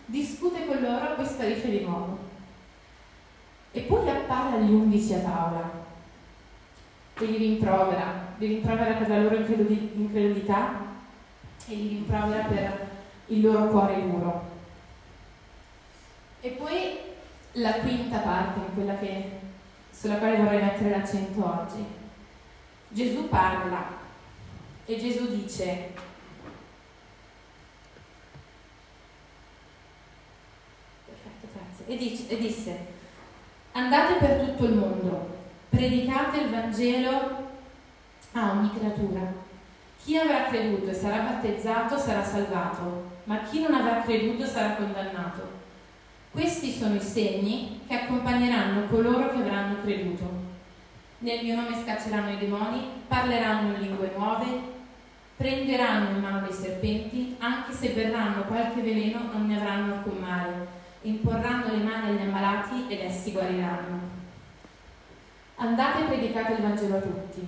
discute 0.06 0.66
con 0.66 0.80
loro, 0.80 1.16
poi 1.16 1.26
sparisce 1.26 1.70
di 1.70 1.84
nuovo. 1.84 2.26
E 3.72 3.82
poi 3.82 4.10
appare 4.10 4.58
agli 4.58 4.72
undici 4.72 5.14
a 5.14 5.20
tavola. 5.20 5.86
E 7.20 7.26
li 7.26 7.38
rimprovera, 7.38 8.36
li 8.38 8.48
rimprovera 8.48 8.94
per 8.94 9.10
la 9.10 9.22
loro 9.22 9.36
incredulità 9.38 10.86
e 11.68 11.76
li 11.76 11.88
rimprovera 11.90 12.44
per 12.44 12.88
il 13.28 13.42
loro 13.42 13.68
cuore 13.70 14.02
duro. 14.02 14.56
E 16.42 16.50
poi 16.52 17.07
la 17.58 17.74
quinta 17.74 18.20
parte, 18.20 18.60
quella 18.74 18.98
che, 18.98 19.32
sulla 19.92 20.18
quale 20.18 20.38
vorrei 20.38 20.62
mettere 20.62 20.90
l'accento 20.90 21.44
oggi. 21.44 21.86
Gesù 22.90 23.28
parla 23.30 23.86
e 24.86 24.98
Gesù 24.98 25.28
dice, 25.36 25.94
perfetto, 31.06 31.48
grazie, 31.54 31.86
e, 31.88 31.98
dice, 31.98 32.28
e 32.30 32.38
disse, 32.38 32.86
andate 33.74 34.14
per 34.16 34.46
tutto 34.46 34.66
il 34.66 34.74
mondo, 34.76 35.38
predicate 35.70 36.42
il 36.42 36.50
Vangelo 36.50 37.46
a 38.34 38.52
ogni 38.52 38.72
creatura. 38.78 39.46
Chi 40.04 40.18
avrà 40.18 40.46
creduto 40.46 40.90
e 40.90 40.94
sarà 40.94 41.24
battezzato 41.24 41.98
sarà 41.98 42.24
salvato, 42.24 43.16
ma 43.26 43.42
chi 43.42 43.62
non 43.62 43.74
avrà 43.74 44.02
creduto 44.02 44.46
sarà 44.46 44.76
condannato. 44.76 45.57
Questi 46.32 46.72
sono 46.72 46.96
i 46.96 47.02
segni 47.02 47.82
che 47.88 47.96
accompagneranno 48.02 48.88
coloro 48.88 49.32
che 49.32 49.38
avranno 49.38 49.82
creduto. 49.82 50.46
Nel 51.20 51.44
mio 51.44 51.56
nome 51.56 51.82
scacceranno 51.82 52.32
i 52.32 52.38
demoni, 52.38 52.86
parleranno 53.08 53.74
in 53.74 53.82
lingue 53.82 54.12
nuove, 54.16 54.46
prenderanno 55.36 56.10
in 56.10 56.22
mano 56.22 56.42
dei 56.42 56.54
serpenti, 56.54 57.36
anche 57.40 57.74
se 57.74 57.94
verranno 57.94 58.44
qualche 58.44 58.82
veleno 58.82 59.22
non 59.32 59.48
ne 59.48 59.58
avranno 59.60 59.96
alcun 59.96 60.18
male, 60.18 60.68
imporranno 61.02 61.72
le 61.72 61.84
mani 61.84 62.10
agli 62.10 62.28
ammalati 62.28 62.86
ed 62.88 63.00
essi 63.00 63.32
guariranno. 63.32 64.00
Andate 65.56 66.04
e 66.04 66.06
predicate 66.06 66.54
il 66.54 66.62
Vangelo 66.62 66.98
a 66.98 67.02
tutti. 67.02 67.48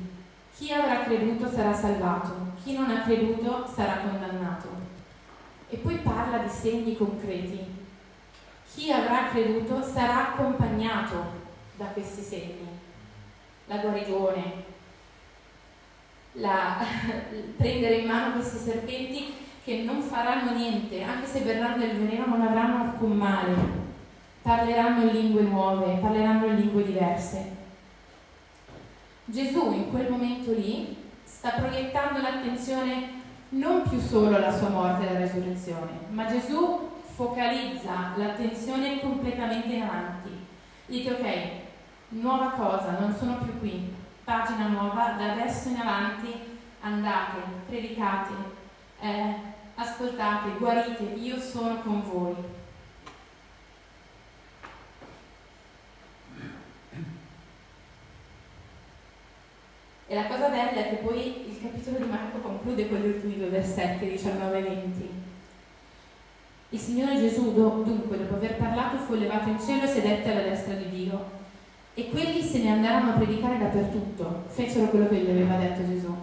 Chi 0.56 0.73
avrà 0.73 1.03
creduto 1.03 1.47
sarà 1.47 1.73
salvato, 1.73 2.53
chi 2.63 2.73
non 2.73 2.89
ha 2.89 3.01
creduto 3.01 3.69
sarà 3.71 3.97
condannato. 3.97 4.67
E 5.69 5.77
poi 5.77 5.95
parla 5.97 6.39
di 6.39 6.49
segni 6.49 6.97
concreti 6.97 7.78
chi 8.79 8.93
avrà 8.93 9.27
creduto 9.27 9.83
sarà 9.83 10.29
accompagnato 10.29 11.15
da 11.75 11.87
questi 11.87 12.21
segni. 12.21 12.65
La 13.65 13.79
guarigione, 13.79 14.41
la, 16.33 16.77
prendere 17.57 17.95
in 17.95 18.07
mano 18.07 18.35
questi 18.35 18.57
serpenti 18.57 19.33
che 19.65 19.83
non 19.83 20.01
faranno 20.01 20.53
niente, 20.53 21.03
anche 21.03 21.27
se 21.27 21.41
verranno 21.41 21.77
del 21.77 21.97
veleno 21.97 22.25
non 22.25 22.41
avranno 22.41 22.83
alcun 22.85 23.17
male, 23.17 23.53
parleranno 24.41 25.01
in 25.01 25.13
lingue 25.13 25.41
nuove, 25.41 25.99
parleranno 25.99 26.45
in 26.45 26.55
lingue 26.55 26.85
diverse. 26.85 27.57
Gesù 29.25 29.73
in 29.73 29.89
quel 29.91 30.09
momento 30.09 30.53
lì 30.53 30.95
sta 31.23 31.49
proiettando 31.49 32.21
l'attenzione 32.21 33.17
non 33.49 33.81
più 33.87 33.99
solo 33.99 34.37
alla 34.37 34.55
sua 34.55 34.69
morte 34.69 35.05
e 35.05 35.09
alla 35.09 35.19
resurrezione, 35.19 35.91
ma 36.11 36.25
Gesù 36.25 36.88
focalizza 37.19 38.13
l'attenzione 38.15 39.01
completamente 39.01 39.73
in 39.73 39.82
avanti. 39.82 40.29
Dite 40.86 41.12
ok, 41.12 41.49
nuova 42.21 42.51
cosa, 42.51 42.97
non 42.97 43.13
sono 43.13 43.39
più 43.39 43.60
qui, 43.60 43.93
pagina 44.23 44.67
nuova, 44.67 45.15
da 45.17 45.34
adesso 45.34 45.67
in 45.67 45.82
avanti 45.82 46.34
andate, 46.79 47.39
predicate, 47.67 48.32
eh, 49.01 49.34
ascoltate, 49.75 50.51
guarite, 50.60 51.03
io 51.03 51.38
sono 51.41 51.82
con 51.82 52.03
voi. 52.10 52.36
E 60.08 60.15
la 60.15 60.25
cosa 60.25 60.47
bella 60.47 60.71
è 60.71 60.89
che 60.89 60.95
poi 61.03 61.49
il 61.49 61.62
capitolo 61.62 61.97
di 61.97 62.10
Marco 62.10 62.38
conclude 62.38 62.88
con 62.88 62.97
gli 62.99 63.08
ultimi 63.08 63.36
due 63.36 63.49
versetti, 63.49 64.08
19 64.08 64.58
e 64.58 64.62
20 64.62 65.27
il 66.69 66.79
Signore 66.79 67.17
Gesù, 67.17 67.53
dunque, 67.53 68.17
dopo 68.17 68.36
aver 68.36 68.58
parlato, 68.58 68.97
fu 68.97 69.13
elevato 69.13 69.49
in 69.49 69.60
cielo 69.60 69.84
e 69.84 69.88
sedette 69.88 70.32
alla 70.32 70.41
destra 70.41 70.73
di 70.75 70.89
Dio. 70.89 71.38
E 71.95 72.10
quelli 72.10 72.41
se 72.41 72.60
ne 72.60 72.69
andarono 72.69 73.12
a 73.12 73.15
predicare 73.15 73.58
dappertutto, 73.58 74.43
fecero 74.47 74.88
quello 74.88 75.08
che 75.08 75.17
gli 75.17 75.29
aveva 75.29 75.55
detto 75.55 75.88
Gesù. 75.88 76.15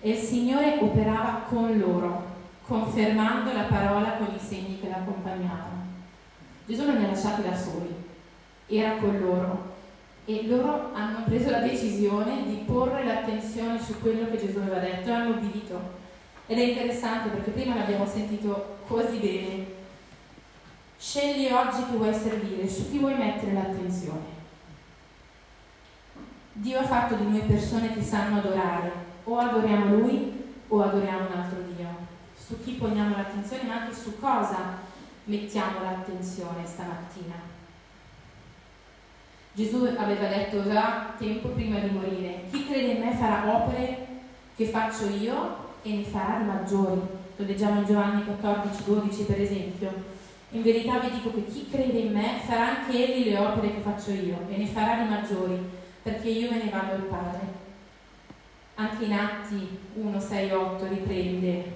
E 0.00 0.10
il 0.10 0.18
Signore 0.18 0.78
operava 0.80 1.44
con 1.48 1.78
loro, 1.78 2.24
confermando 2.66 3.52
la 3.52 3.62
parola 3.62 4.16
con 4.18 4.34
i 4.34 4.38
segni 4.38 4.80
che 4.80 4.88
l'accompagnavano. 4.88 5.82
Gesù 6.66 6.84
non 6.84 6.96
li 6.96 7.04
ha 7.04 7.08
lasciati 7.08 7.42
da 7.42 7.56
soli, 7.56 7.94
era 8.66 8.96
con 8.96 9.18
loro 9.20 9.72
e 10.26 10.46
loro 10.46 10.90
hanno 10.94 11.24
preso 11.26 11.50
la 11.50 11.58
decisione 11.58 12.44
di 12.46 12.62
porre 12.66 13.04
l'attenzione 13.04 13.78
su 13.78 14.00
quello 14.00 14.30
che 14.30 14.38
Gesù 14.38 14.58
aveva 14.58 14.78
detto 14.78 15.08
e 15.08 15.12
hanno 15.12 15.34
obbedito. 15.34 16.02
Ed 16.46 16.58
è 16.58 16.62
interessante 16.62 17.28
perché 17.28 17.50
prima 17.50 17.74
l'abbiamo 17.74 18.06
sentito 18.06 18.76
così 18.86 19.18
bene, 19.18 19.66
Scegli 21.06 21.52
oggi 21.52 21.84
chi 21.84 21.96
vuoi 21.96 22.14
servire, 22.14 22.66
su 22.66 22.90
chi 22.90 22.98
vuoi 22.98 23.14
mettere 23.14 23.52
l'attenzione. 23.52 24.24
Dio 26.54 26.78
ha 26.78 26.84
fatto 26.84 27.16
di 27.16 27.28
noi 27.28 27.42
persone 27.42 27.92
che 27.92 28.02
sanno 28.02 28.38
adorare, 28.38 28.90
o 29.24 29.38
adoriamo 29.38 29.98
Lui 29.98 30.32
o 30.66 30.82
adoriamo 30.82 31.26
un 31.26 31.38
altro 31.38 31.58
Dio. 31.76 31.88
Su 32.34 32.58
chi 32.64 32.72
poniamo 32.72 33.16
l'attenzione, 33.16 33.64
ma 33.64 33.82
anche 33.82 33.94
su 33.94 34.18
cosa 34.18 34.78
mettiamo 35.24 35.82
l'attenzione 35.82 36.64
stamattina. 36.64 37.34
Gesù 39.52 39.84
aveva 39.84 40.26
detto 40.28 40.64
già 40.64 41.12
tempo 41.18 41.48
prima 41.48 41.80
di 41.80 41.90
morire, 41.90 42.44
chi 42.50 42.66
crede 42.66 42.92
in 42.92 43.00
me 43.00 43.14
farà 43.14 43.54
opere 43.54 44.06
che 44.56 44.64
faccio 44.68 45.10
io 45.10 45.56
e 45.82 45.96
ne 45.96 46.02
farà 46.04 46.38
di 46.38 46.44
maggiori. 46.46 47.00
Lo 47.36 47.44
leggiamo 47.44 47.80
in 47.80 47.86
Giovanni 47.86 48.24
14, 48.24 48.84
12 48.84 49.22
per 49.24 49.40
esempio. 49.42 50.22
In 50.54 50.62
verità 50.62 51.00
vi 51.00 51.10
dico 51.10 51.34
che 51.34 51.46
chi 51.46 51.68
crede 51.68 51.98
in 51.98 52.12
me 52.12 52.40
farà 52.46 52.78
anche 52.78 52.92
egli 52.92 53.28
le 53.28 53.38
opere 53.38 53.74
che 53.74 53.80
faccio 53.80 54.12
io 54.12 54.38
e 54.48 54.56
ne 54.56 54.66
farà 54.66 55.02
di 55.02 55.08
maggiori, 55.08 55.58
perché 56.00 56.28
io 56.28 56.48
me 56.48 56.62
ne 56.62 56.70
vado 56.70 56.92
al 56.92 57.02
Padre. 57.02 57.40
Anche 58.76 59.04
in 59.04 59.12
Atti 59.14 59.78
1, 59.94 60.20
6, 60.20 60.50
8 60.52 60.86
riprende. 60.86 61.72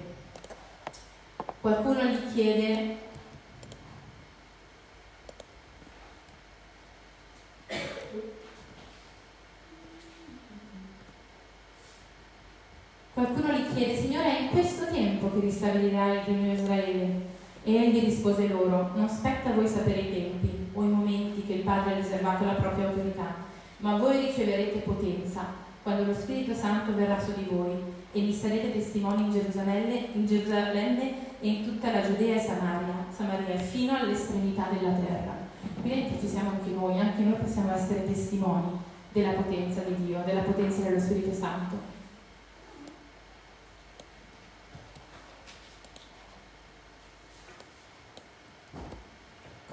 Qualcuno 1.59 2.03
gli 2.05 2.33
chiede 2.33 2.97
Qualcuno 13.13 13.51
gli 13.51 13.73
chiede, 13.73 13.97
Signore, 13.97 14.37
è 14.37 14.41
in 14.43 14.49
questo 14.51 14.85
tempo 14.85 15.29
che 15.33 15.41
ristabilirai 15.41 16.19
il 16.19 16.23
regno 16.23 16.53
Israele? 16.53 17.28
E 17.69 17.75
egli 17.75 18.03
rispose 18.03 18.47
loro, 18.47 18.93
non 18.95 19.07
spetta 19.07 19.51
a 19.51 19.53
voi 19.53 19.67
sapere 19.67 19.99
i 19.99 20.11
tempi 20.11 20.49
o 20.73 20.81
i 20.81 20.87
momenti 20.87 21.43
che 21.45 21.53
il 21.53 21.61
Padre 21.61 21.93
ha 21.93 21.97
riservato 21.97 22.41
alla 22.41 22.53
propria 22.53 22.87
autorità, 22.87 23.35
ma 23.77 23.95
voi 23.95 24.25
riceverete 24.25 24.79
potenza 24.79 25.45
quando 25.83 26.05
lo 26.05 26.13
Spirito 26.15 26.55
Santo 26.55 26.95
verrà 26.95 27.19
su 27.19 27.31
di 27.35 27.47
voi 27.47 27.75
e 28.11 28.21
mi 28.21 28.33
sarete 28.33 28.71
testimoni 28.71 29.25
in 29.25 29.31
Gerusalemme, 29.33 30.07
in 30.13 30.25
Gerusalemme 30.25 31.13
e 31.39 31.47
in 31.47 31.63
tutta 31.63 31.91
la 31.91 32.01
Giudea 32.01 32.37
e 32.37 32.39
Samaria, 32.39 33.05
Samaria 33.15 33.55
fino 33.57 33.95
all'estremità 33.95 34.69
della 34.71 34.93
terra. 34.93 35.37
qui 35.79 35.91
dentro 35.91 36.19
ci 36.19 36.27
siamo 36.27 36.49
anche 36.49 36.71
noi, 36.71 36.99
anche 36.99 37.21
noi 37.21 37.37
possiamo 37.37 37.71
essere 37.71 38.03
testimoni 38.07 38.79
della 39.13 39.33
potenza 39.33 39.81
di 39.81 40.07
Dio, 40.07 40.23
della 40.25 40.41
potenza 40.41 40.81
dello 40.81 40.99
Spirito 40.99 41.35
Santo. 41.35 41.75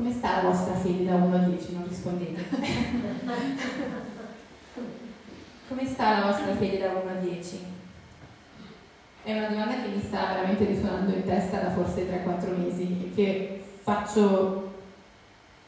Come 0.06 0.18
sta 0.18 0.40
la 0.40 0.48
vostra 0.50 0.74
fede 0.74 1.04
da 1.04 1.16
1 1.16 1.34
a 1.34 1.38
10? 1.38 1.72
Non 1.72 1.88
rispondete. 1.88 2.44
Come 5.68 5.84
sta 5.84 6.20
la 6.20 6.26
vostra 6.26 6.54
fede 6.54 6.78
da 6.78 6.92
1 6.92 7.10
a 7.10 7.14
10? 7.14 7.58
È 9.24 9.36
una 9.36 9.48
domanda 9.48 9.82
che 9.82 9.88
mi 9.88 10.00
sta 10.00 10.26
veramente 10.26 10.64
risuonando 10.64 11.12
in 11.12 11.24
testa 11.24 11.58
da 11.58 11.72
forse 11.72 12.08
3-4 12.08 12.56
mesi 12.56 12.82
e 13.02 13.14
che 13.16 13.64
faccio 13.82 14.74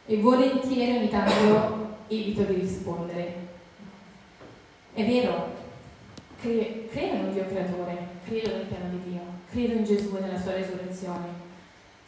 e 0.07 0.21
volentieri 0.21 0.99
ogni 0.99 1.09
tanto 1.09 1.97
evito 2.07 2.45
di 2.45 2.61
rispondere. 2.61 3.35
È 4.95 5.05
vero, 5.05 5.53
cre- 6.41 6.87
credo 6.89 7.15
in 7.15 7.25
un 7.25 7.33
Dio 7.33 7.45
creatore, 7.45 8.07
credo 8.25 8.53
nel 8.53 8.67
piano 8.67 8.89
di 8.91 9.11
Dio, 9.11 9.21
credo 9.51 9.73
in 9.73 9.85
Gesù 9.85 10.15
e 10.15 10.21
nella 10.21 10.41
sua 10.41 10.53
resurrezione 10.53 11.48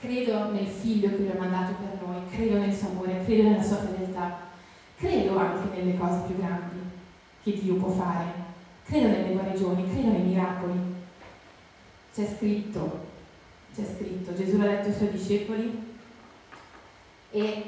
credo 0.00 0.50
nel 0.50 0.66
figlio 0.66 1.10
che 1.10 1.16
lui 1.16 1.30
ha 1.30 1.38
mandato 1.38 1.74
per 1.74 2.00
noi, 2.06 2.22
credo 2.30 2.58
nel 2.58 2.74
suo 2.74 2.88
amore, 2.88 3.22
credo 3.24 3.50
nella 3.50 3.62
sua 3.62 3.76
fedeltà, 3.76 4.38
credo 4.96 5.38
anche 5.38 5.76
nelle 5.76 5.98
cose 5.98 6.22
più 6.26 6.36
grandi 6.38 6.78
che 7.42 7.58
Dio 7.60 7.74
può 7.74 7.90
fare, 7.90 8.32
credo 8.84 9.08
nelle 9.08 9.32
guarigioni, 9.32 9.90
credo 9.90 10.08
nei 10.08 10.22
miracoli. 10.22 10.78
C'è 12.14 12.26
scritto, 12.36 13.06
c'è 13.74 13.82
scritto, 13.84 14.34
Gesù 14.34 14.56
l'ha 14.56 14.66
detto 14.66 14.88
ai 14.88 14.94
suoi 14.94 15.10
discepoli 15.10 15.88
e 17.30 17.64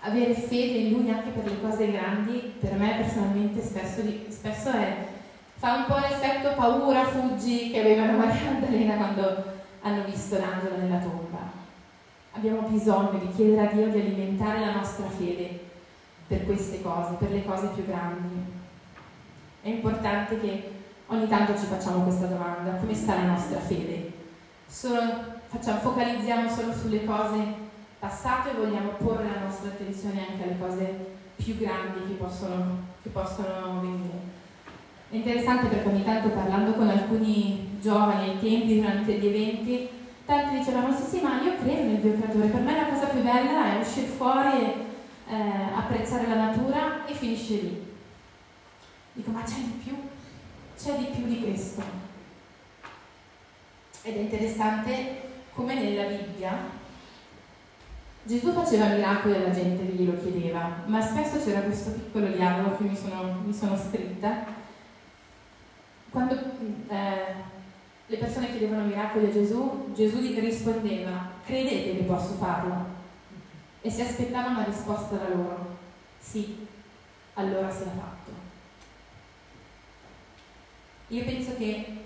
avere 0.00 0.34
fede 0.34 0.78
in 0.78 0.92
lui 0.92 1.10
anche 1.10 1.30
per 1.30 1.44
le 1.44 1.60
cose 1.60 1.90
grandi, 1.90 2.54
per 2.58 2.74
me 2.74 2.96
personalmente 2.96 3.62
spesso, 3.62 4.02
spesso 4.28 4.70
è, 4.70 5.06
fa 5.54 5.76
un 5.76 5.84
po' 5.86 5.98
l'effetto 5.98 6.52
paura, 6.54 7.04
fuggi 7.04 7.70
che 7.70 7.80
avevano 7.80 8.18
Maria 8.18 8.50
Maddalena 8.50 8.96
quando 8.96 9.56
hanno 9.82 10.04
visto 10.04 10.38
l'angelo 10.38 10.76
nella 10.76 10.98
tomba. 10.98 11.38
Abbiamo 12.32 12.68
bisogno 12.68 13.18
di 13.18 13.32
chiedere 13.32 13.68
a 13.68 13.72
Dio 13.72 13.88
di 13.88 14.00
alimentare 14.00 14.60
la 14.60 14.74
nostra 14.74 15.08
fede 15.08 15.66
per 16.26 16.44
queste 16.44 16.82
cose, 16.82 17.14
per 17.14 17.30
le 17.30 17.44
cose 17.44 17.68
più 17.68 17.84
grandi. 17.86 18.56
È 19.62 19.68
importante 19.68 20.40
che 20.40 20.70
ogni 21.06 21.26
tanto 21.26 21.58
ci 21.58 21.66
facciamo 21.66 22.04
questa 22.04 22.26
domanda, 22.26 22.76
come 22.76 22.94
sta 22.94 23.14
la 23.14 23.32
nostra 23.32 23.58
fede? 23.58 24.12
Solo, 24.66 25.00
facciamo, 25.46 25.80
focalizziamo 25.80 26.48
solo 26.48 26.72
sulle 26.72 27.04
cose 27.04 27.66
passate 27.98 28.50
e 28.50 28.54
vogliamo 28.54 28.90
porre 28.98 29.24
la 29.24 29.44
nostra 29.46 29.70
attenzione 29.70 30.26
anche 30.28 30.42
alle 30.44 30.58
cose 30.58 31.16
più 31.36 31.56
grandi 31.56 32.06
che 32.06 32.14
possono, 32.14 32.78
che 33.02 33.08
possono 33.08 33.80
venire. 33.80 34.36
È 35.10 35.16
interessante 35.16 35.68
perché 35.68 35.88
ogni 35.88 36.04
tanto 36.04 36.28
parlando 36.28 36.72
con 36.72 36.86
alcuni 36.86 37.78
giovani 37.80 38.28
ai 38.28 38.38
tempi 38.38 38.76
durante 38.76 39.12
gli 39.14 39.26
eventi, 39.26 39.88
tanti 40.26 40.58
dicevano 40.58 40.94
sì 40.94 41.02
sì 41.04 41.20
ma 41.22 41.40
io 41.40 41.56
credo 41.56 41.82
nel 41.82 42.00
creatore, 42.00 42.48
per 42.48 42.60
me 42.60 42.76
la 42.76 42.88
cosa 42.88 43.06
più 43.06 43.22
bella 43.22 43.74
è 43.74 43.80
uscire 43.80 44.06
fuori 44.06 44.60
e 44.60 44.74
eh, 45.30 45.74
apprezzare 45.74 46.26
la 46.26 46.34
natura 46.34 47.06
e 47.06 47.14
finisce 47.14 47.54
lì. 47.54 47.86
Dico 49.14 49.30
ma 49.30 49.42
c'è 49.44 49.56
di 49.56 49.80
più, 49.82 49.96
c'è 50.78 50.96
di 50.98 51.06
più 51.06 51.24
di 51.24 51.40
questo. 51.40 51.82
Ed 54.02 54.14
è 54.14 54.18
interessante 54.18 55.22
come 55.54 55.74
nella 55.74 56.04
Bibbia 56.04 56.76
Gesù 58.24 58.52
faceva 58.52 58.88
miracoli 58.88 59.36
alla 59.36 59.50
gente 59.50 59.86
che 59.86 59.92
glielo 59.92 60.18
chiedeva, 60.20 60.82
ma 60.84 61.00
spesso 61.00 61.42
c'era 61.42 61.60
questo 61.60 61.92
piccolo 61.92 62.26
dialogo 62.26 62.76
che 62.76 62.82
mi 62.82 62.94
sono, 62.94 63.40
mi 63.42 63.54
sono 63.54 63.74
scritta 63.74 64.57
quando 66.18 66.34
eh, 66.88 67.34
le 68.06 68.16
persone 68.16 68.50
chiedevano 68.50 68.86
miracoli 68.86 69.26
a 69.26 69.32
Gesù, 69.32 69.92
Gesù 69.94 70.18
rispondeva, 70.18 71.30
credete 71.44 71.96
che 71.96 72.02
posso 72.02 72.34
farlo? 72.34 72.96
E 73.80 73.88
si 73.88 74.00
aspettava 74.00 74.48
una 74.48 74.64
risposta 74.64 75.14
da 75.14 75.28
loro, 75.28 75.76
sì, 76.18 76.66
allora 77.34 77.70
sia 77.70 77.86
fatto. 77.86 78.32
Io 81.08 81.24
penso 81.24 81.54
che, 81.56 81.98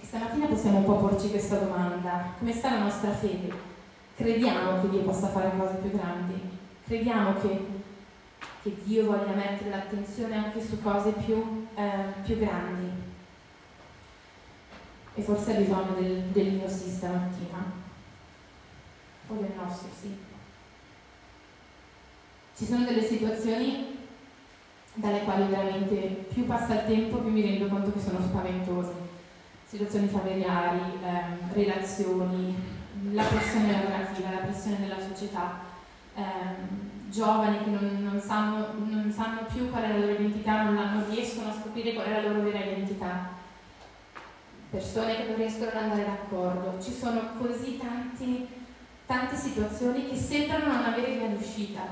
che 0.00 0.06
stamattina 0.06 0.46
possiamo 0.46 0.78
un 0.78 0.84
po' 0.84 0.96
porci 0.96 1.28
questa 1.28 1.56
domanda, 1.56 2.32
come 2.38 2.52
sta 2.52 2.70
la 2.70 2.84
nostra 2.84 3.10
fede? 3.10 3.52
Crediamo 4.16 4.80
che 4.80 4.88
Dio 4.88 5.02
possa 5.02 5.28
fare 5.28 5.52
cose 5.58 5.74
più 5.74 5.90
grandi? 5.90 6.40
Crediamo 6.86 7.38
che 7.38 7.66
che 8.68 8.82
Dio 8.84 9.06
voglia 9.06 9.32
mettere 9.32 9.70
l'attenzione 9.70 10.36
anche 10.36 10.62
su 10.62 10.80
cose 10.82 11.12
più, 11.12 11.66
eh, 11.74 12.22
più 12.22 12.38
grandi. 12.38 12.90
E 15.14 15.22
forse 15.22 15.56
ha 15.56 15.58
bisogno 15.58 15.94
del, 15.98 16.22
del 16.24 16.52
mio 16.52 16.68
sì 16.68 16.90
stamattina, 16.90 17.72
o 19.28 19.34
del 19.34 19.52
nostro 19.56 19.88
sì. 19.98 20.16
Ci 22.56 22.64
sono 22.64 22.84
delle 22.84 23.02
situazioni 23.02 23.96
dalle 24.94 25.22
quali 25.22 25.46
veramente 25.46 26.26
più 26.32 26.44
passa 26.44 26.74
il 26.74 26.86
tempo 26.86 27.18
più 27.18 27.30
mi 27.30 27.42
rendo 27.42 27.68
conto 27.68 27.92
che 27.92 28.00
sono 28.00 28.20
spaventose. 28.20 29.06
Situazioni 29.64 30.08
familiari, 30.08 30.80
ehm, 31.02 31.52
relazioni, 31.52 32.54
la 33.12 33.22
pressione 33.22 33.70
lavorativa, 33.72 34.30
la 34.30 34.46
pressione 34.46 34.80
della 34.80 34.98
società. 34.98 35.67
Ehm, 36.18 37.10
giovani 37.10 37.62
che 37.62 37.70
non, 37.70 38.02
non, 38.02 38.20
sanno, 38.20 38.74
non, 38.76 39.10
sanno, 39.14 39.44
più 39.44 39.70
qual 39.70 39.84
è 39.84 39.88
la 39.88 39.98
loro 39.98 40.12
identità, 40.12 40.64
non, 40.64 40.74
non, 40.74 41.04
riescono 41.08 41.48
a 41.48 41.54
scoprire 41.54 41.94
qual 41.94 42.06
è 42.06 42.22
la 42.22 42.28
loro 42.28 42.42
vera 42.42 42.64
identità, 42.64 43.28
persone 44.68 45.14
che 45.14 45.26
non 45.28 45.36
riescono 45.36 45.70
ad 45.70 45.76
andare 45.76 46.04
d'accordo. 46.04 46.82
Ci 46.82 46.92
sono 46.92 47.20
così 47.38 47.78
tanti, 47.78 48.48
tante 49.06 49.36
situazioni 49.36 50.08
che 50.08 50.16
sembrano 50.16 50.72
non 50.72 50.84
avere 50.86 51.16
via 51.16 51.28
d'uscita. 51.28 51.82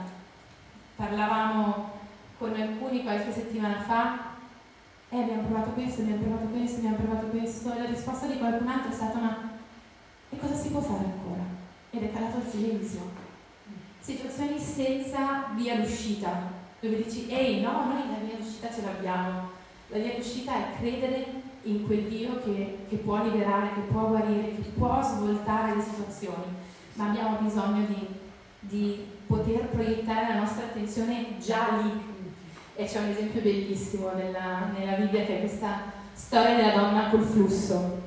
Parlavamo 0.96 1.92
con 2.38 2.52
alcuni 2.60 3.04
qualche 3.04 3.32
settimana 3.32 3.80
fa 3.80 4.34
e 5.08 5.16
eh, 5.16 5.22
abbiamo 5.22 5.42
provato 5.42 5.70
questo, 5.70 6.00
abbiamo 6.00 6.22
provato 6.22 6.46
questo, 6.46 6.78
abbiamo 6.78 6.96
provato 6.96 7.26
questo 7.28 7.72
e 7.72 7.78
la 7.78 7.88
risposta 7.88 8.26
di 8.26 8.38
qualcun 8.38 8.66
altro 8.66 8.90
è 8.90 8.94
stata 8.94 9.18
ma 9.18 9.50
e 10.30 10.36
cosa 10.36 10.54
si 10.56 10.70
può 10.70 10.80
fare 10.80 11.04
ancora? 11.04 11.44
Ed 11.90 12.02
è 12.02 12.12
calato 12.12 12.38
il 12.38 12.50
silenzio 12.50 13.25
situazioni 14.06 14.56
senza 14.56 15.46
via 15.56 15.74
d'uscita, 15.80 16.52
dove 16.78 17.02
dici, 17.02 17.26
ehi 17.28 17.60
no, 17.60 17.86
noi 17.86 18.08
la 18.08 18.24
via 18.24 18.36
d'uscita 18.36 18.72
ce 18.72 18.82
l'abbiamo. 18.82 19.50
La 19.88 19.98
via 19.98 20.14
d'uscita 20.14 20.54
è 20.54 20.76
credere 20.78 21.26
in 21.62 21.84
quel 21.84 22.04
Dio 22.04 22.40
che, 22.44 22.86
che 22.88 22.96
può 22.98 23.20
liberare, 23.24 23.74
che 23.74 23.80
può 23.90 24.06
guarire, 24.06 24.54
che 24.54 24.70
può 24.78 25.02
svoltare 25.02 25.74
le 25.74 25.82
situazioni, 25.82 26.44
ma 26.92 27.08
abbiamo 27.08 27.38
bisogno 27.38 27.84
di, 27.86 28.06
di 28.60 29.06
poter 29.26 29.66
proiettare 29.70 30.34
la 30.34 30.38
nostra 30.38 30.66
attenzione 30.66 31.38
già 31.44 31.80
lì. 31.82 32.14
E 32.76 32.84
c'è 32.84 33.00
un 33.00 33.08
esempio 33.08 33.40
bellissimo 33.40 34.12
nella, 34.14 34.70
nella 34.72 34.92
Bibbia 34.92 35.24
che 35.24 35.38
è 35.38 35.40
questa 35.40 35.80
storia 36.12 36.54
della 36.54 36.76
donna 36.76 37.08
col 37.08 37.24
flusso, 37.24 38.02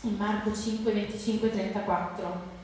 in 0.00 0.16
Marco 0.16 0.52
5, 0.52 0.92
25, 0.92 1.50
34 1.50 2.56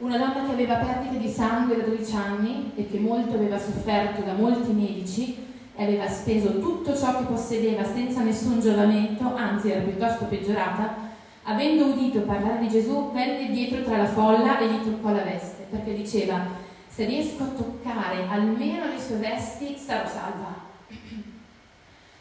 una 0.00 0.16
donna 0.16 0.46
che 0.46 0.52
aveva 0.52 0.76
perdite 0.76 1.18
di 1.18 1.28
sangue 1.28 1.76
da 1.76 1.82
12 1.82 2.16
anni 2.16 2.72
e 2.74 2.88
che 2.88 2.98
molto 2.98 3.34
aveva 3.34 3.58
sofferto 3.58 4.22
da 4.22 4.32
molti 4.32 4.72
medici 4.72 5.36
e 5.76 5.82
aveva 5.82 6.08
speso 6.08 6.58
tutto 6.58 6.96
ciò 6.96 7.18
che 7.18 7.24
possedeva 7.24 7.84
senza 7.84 8.22
nessun 8.22 8.60
giovamento, 8.60 9.34
anzi 9.34 9.70
era 9.70 9.82
piuttosto 9.82 10.24
peggiorata, 10.24 11.08
avendo 11.44 11.86
udito 11.86 12.20
parlare 12.20 12.60
di 12.60 12.68
Gesù, 12.68 13.12
venne 13.12 13.50
dietro 13.50 13.82
tra 13.82 13.98
la 13.98 14.06
folla 14.06 14.58
e 14.58 14.68
gli 14.68 14.82
toccò 14.82 15.10
la 15.12 15.22
veste, 15.22 15.66
perché 15.68 15.94
diceva, 15.94 16.46
se 16.88 17.04
riesco 17.04 17.42
a 17.42 17.48
toccare 17.48 18.26
almeno 18.26 18.86
le 18.86 18.98
sue 18.98 19.16
vesti, 19.16 19.76
sarò 19.76 20.08
salva. 20.08 20.68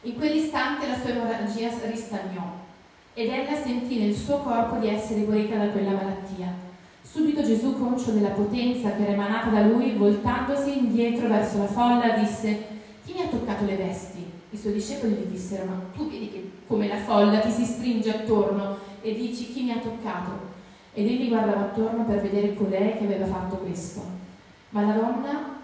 In 0.03 0.15
quell'istante 0.15 0.87
la 0.87 0.95
sua 0.95 1.09
emorragia 1.09 1.69
ristagnò 1.89 2.57
ed 3.13 3.29
ella 3.29 3.55
sentì 3.55 3.99
nel 3.99 4.15
suo 4.15 4.39
corpo 4.39 4.77
di 4.77 4.87
essere 4.87 5.21
guarita 5.21 5.55
da 5.55 5.67
quella 5.67 5.91
malattia. 5.91 6.68
Subito 7.11 7.41
Gesù, 7.41 7.75
conscio 7.79 8.11
della 8.11 8.29
potenza 8.29 8.91
che 8.91 9.01
era 9.01 9.13
emanata 9.13 9.49
da 9.49 9.65
lui, 9.65 9.95
voltandosi 9.95 10.77
indietro 10.77 11.27
verso 11.27 11.57
la 11.57 11.65
folla, 11.65 12.15
disse: 12.19 12.65
Chi 13.03 13.13
mi 13.13 13.21
ha 13.21 13.27
toccato 13.27 13.65
le 13.65 13.77
vesti? 13.77 14.23
I 14.51 14.57
suoi 14.57 14.73
discepoli 14.73 15.13
gli 15.13 15.31
dissero: 15.31 15.65
Ma 15.65 15.81
tu 15.95 16.07
vedi 16.07 16.29
che 16.29 16.51
come 16.67 16.87
la 16.87 16.97
folla 16.97 17.39
ti 17.39 17.49
si 17.49 17.65
stringe 17.65 18.11
attorno 18.11 18.77
e 19.01 19.15
dici 19.15 19.51
chi 19.51 19.63
mi 19.63 19.71
ha 19.71 19.77
toccato? 19.77 20.29
Ed 20.93 21.07
egli 21.07 21.29
guardava 21.29 21.61
attorno 21.61 22.05
per 22.05 22.21
vedere 22.21 22.53
colei 22.53 22.99
che 22.99 23.05
aveva 23.05 23.25
fatto 23.25 23.55
questo. 23.55 24.03
Ma 24.69 24.85
la 24.85 24.93
donna, 24.93 25.61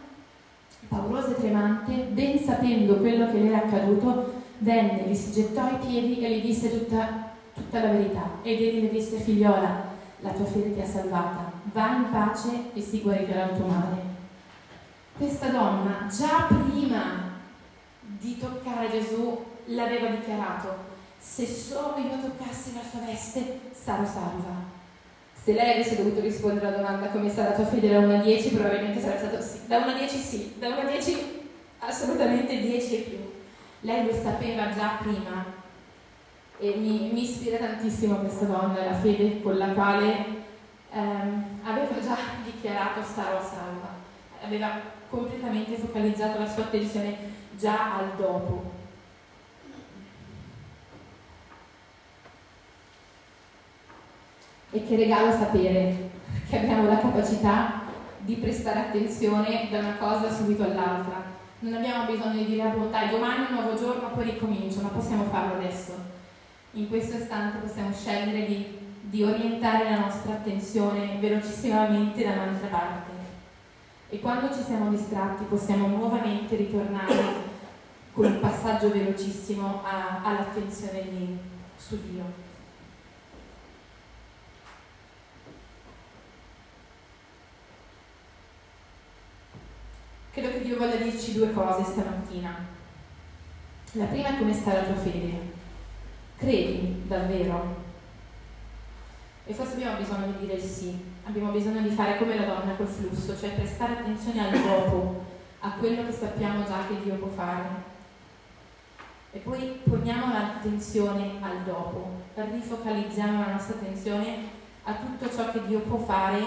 paurosa 0.88 1.30
e 1.30 1.36
tremante, 1.36 2.08
ben 2.10 2.40
sapendo 2.40 2.96
quello 2.96 3.30
che 3.30 3.38
le 3.38 3.48
era 3.50 3.58
accaduto, 3.58 4.34
venne, 4.58 5.06
gli 5.08 5.14
si 5.14 5.32
gettò 5.32 5.62
ai 5.62 5.78
piedi 5.78 6.26
e 6.26 6.40
gli 6.40 6.42
disse 6.42 6.72
tutta, 6.72 7.34
tutta 7.54 7.84
la 7.84 7.92
verità. 7.92 8.40
Ed 8.42 8.60
egli 8.60 8.82
le 8.82 8.90
disse: 8.90 9.18
Figliola, 9.18 9.94
la 10.20 10.32
tua 10.32 10.46
fede 10.46 10.74
ti 10.74 10.82
ha 10.82 10.86
salvata, 10.86 11.52
va 11.64 11.96
in 11.96 12.12
pace 12.12 12.72
e 12.74 12.82
si 12.82 13.02
guarirà 13.02 13.52
il 13.52 13.58
tuo 13.58 13.68
male. 13.68 14.04
Questa 15.18 15.48
donna 15.48 16.08
già 16.10 16.48
prima 16.48 17.34
di 18.02 18.38
toccare 18.38 18.90
Gesù 18.90 19.44
l'aveva 19.66 20.10
dichiarato, 20.10 20.94
se 21.18 21.46
solo 21.46 21.98
io 21.98 22.20
toccassi 22.22 22.74
la 22.74 22.82
sua 22.90 23.00
veste 23.06 23.60
sarò 23.72 24.06
salva. 24.06 24.74
Se 25.42 25.54
lei 25.54 25.74
avesse 25.74 25.96
dovuto 25.96 26.22
rispondere 26.22 26.68
alla 26.68 26.78
domanda 26.78 27.10
come 27.10 27.30
sta 27.30 27.44
la 27.44 27.52
tua 27.52 27.66
fede 27.66 27.90
da 27.90 28.00
1 28.00 28.16
a 28.16 28.22
10, 28.22 28.56
probabilmente 28.56 29.00
sarebbe 29.00 29.28
stato 29.28 29.42
sì. 29.42 29.60
Da 29.68 29.78
1 29.78 29.86
a 29.86 29.94
10 29.94 30.18
sì, 30.18 30.54
da 30.58 30.68
1 30.70 30.80
a 30.80 30.86
10 30.86 31.44
assolutamente 31.80 32.60
10 32.60 32.96
e 32.96 33.00
più. 33.02 33.18
Lei 33.82 34.06
lo 34.06 34.14
sapeva 34.14 34.74
già 34.74 34.98
prima 35.00 35.64
e 36.58 36.76
mi, 36.78 37.10
mi 37.12 37.24
ispira 37.24 37.58
tantissimo 37.58 38.18
questa 38.18 38.46
donna, 38.46 38.86
la 38.86 38.94
fede 38.94 39.42
con 39.42 39.58
la 39.58 39.68
quale 39.70 40.26
ehm, 40.92 41.44
aveva 41.64 42.00
già 42.02 42.18
dichiarato 42.44 43.02
sarò 43.04 43.42
salva, 43.42 43.90
aveva 44.44 44.80
completamente 45.10 45.76
focalizzato 45.76 46.40
la 46.40 46.48
sua 46.48 46.64
attenzione 46.64 47.18
già 47.58 47.98
al 47.98 48.16
dopo. 48.16 48.74
E 54.72 54.86
che 54.86 54.96
regalo 54.96 55.32
sapere 55.32 56.10
che 56.50 56.58
abbiamo 56.58 56.88
la 56.88 56.98
capacità 56.98 57.84
di 58.20 58.36
prestare 58.36 58.80
attenzione 58.80 59.68
da 59.70 59.80
una 59.80 59.96
cosa 59.98 60.34
subito 60.34 60.64
all'altra. 60.64 61.34
Non 61.60 61.74
abbiamo 61.76 62.12
bisogno 62.12 62.34
di 62.34 62.46
dire 62.46 62.64
a 62.64 62.70
bontà, 62.70 63.06
domani 63.06 63.46
è 63.46 63.50
un 63.50 63.56
nuovo 63.56 63.78
giorno, 63.78 64.12
poi 64.12 64.26
ricomincio, 64.26 64.82
ma 64.82 64.90
possiamo 64.90 65.24
farlo 65.26 65.56
adesso. 65.56 66.15
In 66.76 66.90
questo 66.90 67.16
istante 67.16 67.60
possiamo 67.60 67.94
scegliere 67.94 68.46
di, 68.46 68.78
di 69.00 69.24
orientare 69.24 69.90
la 69.90 70.00
nostra 70.00 70.34
attenzione 70.34 71.18
velocissimamente 71.22 72.22
da 72.22 72.32
un'altra 72.32 72.68
parte. 72.68 73.12
E 74.10 74.20
quando 74.20 74.54
ci 74.54 74.62
siamo 74.62 74.90
distratti 74.90 75.46
possiamo 75.46 75.88
nuovamente 75.88 76.58
ritornare 76.58 77.16
con 78.12 78.26
un 78.26 78.40
passaggio 78.42 78.92
velocissimo 78.92 79.84
all'attenzione 79.86 81.04
di, 81.04 81.38
su 81.78 81.98
Dio. 82.12 82.24
Credo 90.32 90.52
che 90.52 90.62
Dio 90.62 90.78
voglia 90.78 90.98
dirci 90.98 91.36
due 91.36 91.54
cose 91.54 91.86
stamattina. 91.86 92.54
La 93.94 94.06
prima 94.08 94.28
è 94.28 94.38
come 94.38 94.54
sta 94.54 94.74
la 94.74 94.84
tua 94.84 94.96
fede. 94.96 95.55
Credi 96.38 97.04
davvero? 97.08 97.84
E 99.46 99.54
forse 99.54 99.74
abbiamo 99.74 99.98
bisogno 99.98 100.34
di 100.38 100.48
dire 100.48 100.60
sì, 100.60 100.98
abbiamo 101.24 101.52
bisogno 101.52 101.82
di 101.82 101.90
fare 101.90 102.18
come 102.18 102.36
la 102.36 102.46
donna 102.46 102.74
col 102.76 102.88
flusso, 102.88 103.38
cioè 103.38 103.54
prestare 103.54 103.94
attenzione 103.94 104.48
al 104.48 104.60
dopo, 104.60 105.24
a 105.60 105.72
quello 105.80 106.04
che 106.06 106.12
sappiamo 106.12 106.66
già 106.66 106.88
che 106.88 107.02
Dio 107.04 107.16
può 107.16 107.28
fare. 107.28 107.94
E 109.32 109.40
poi 109.40 109.80
poniamo 109.84 110.34
l'attenzione 110.34 111.34
al 111.42 111.62
dopo, 111.64 112.24
rifocalizziamo 112.34 113.40
la 113.46 113.52
nostra 113.54 113.76
attenzione 113.76 114.38
a 114.84 114.94
tutto 114.94 115.30
ciò 115.36 115.52
che 115.52 115.66
Dio 115.68 115.80
può 115.80 115.98
fare 115.98 116.44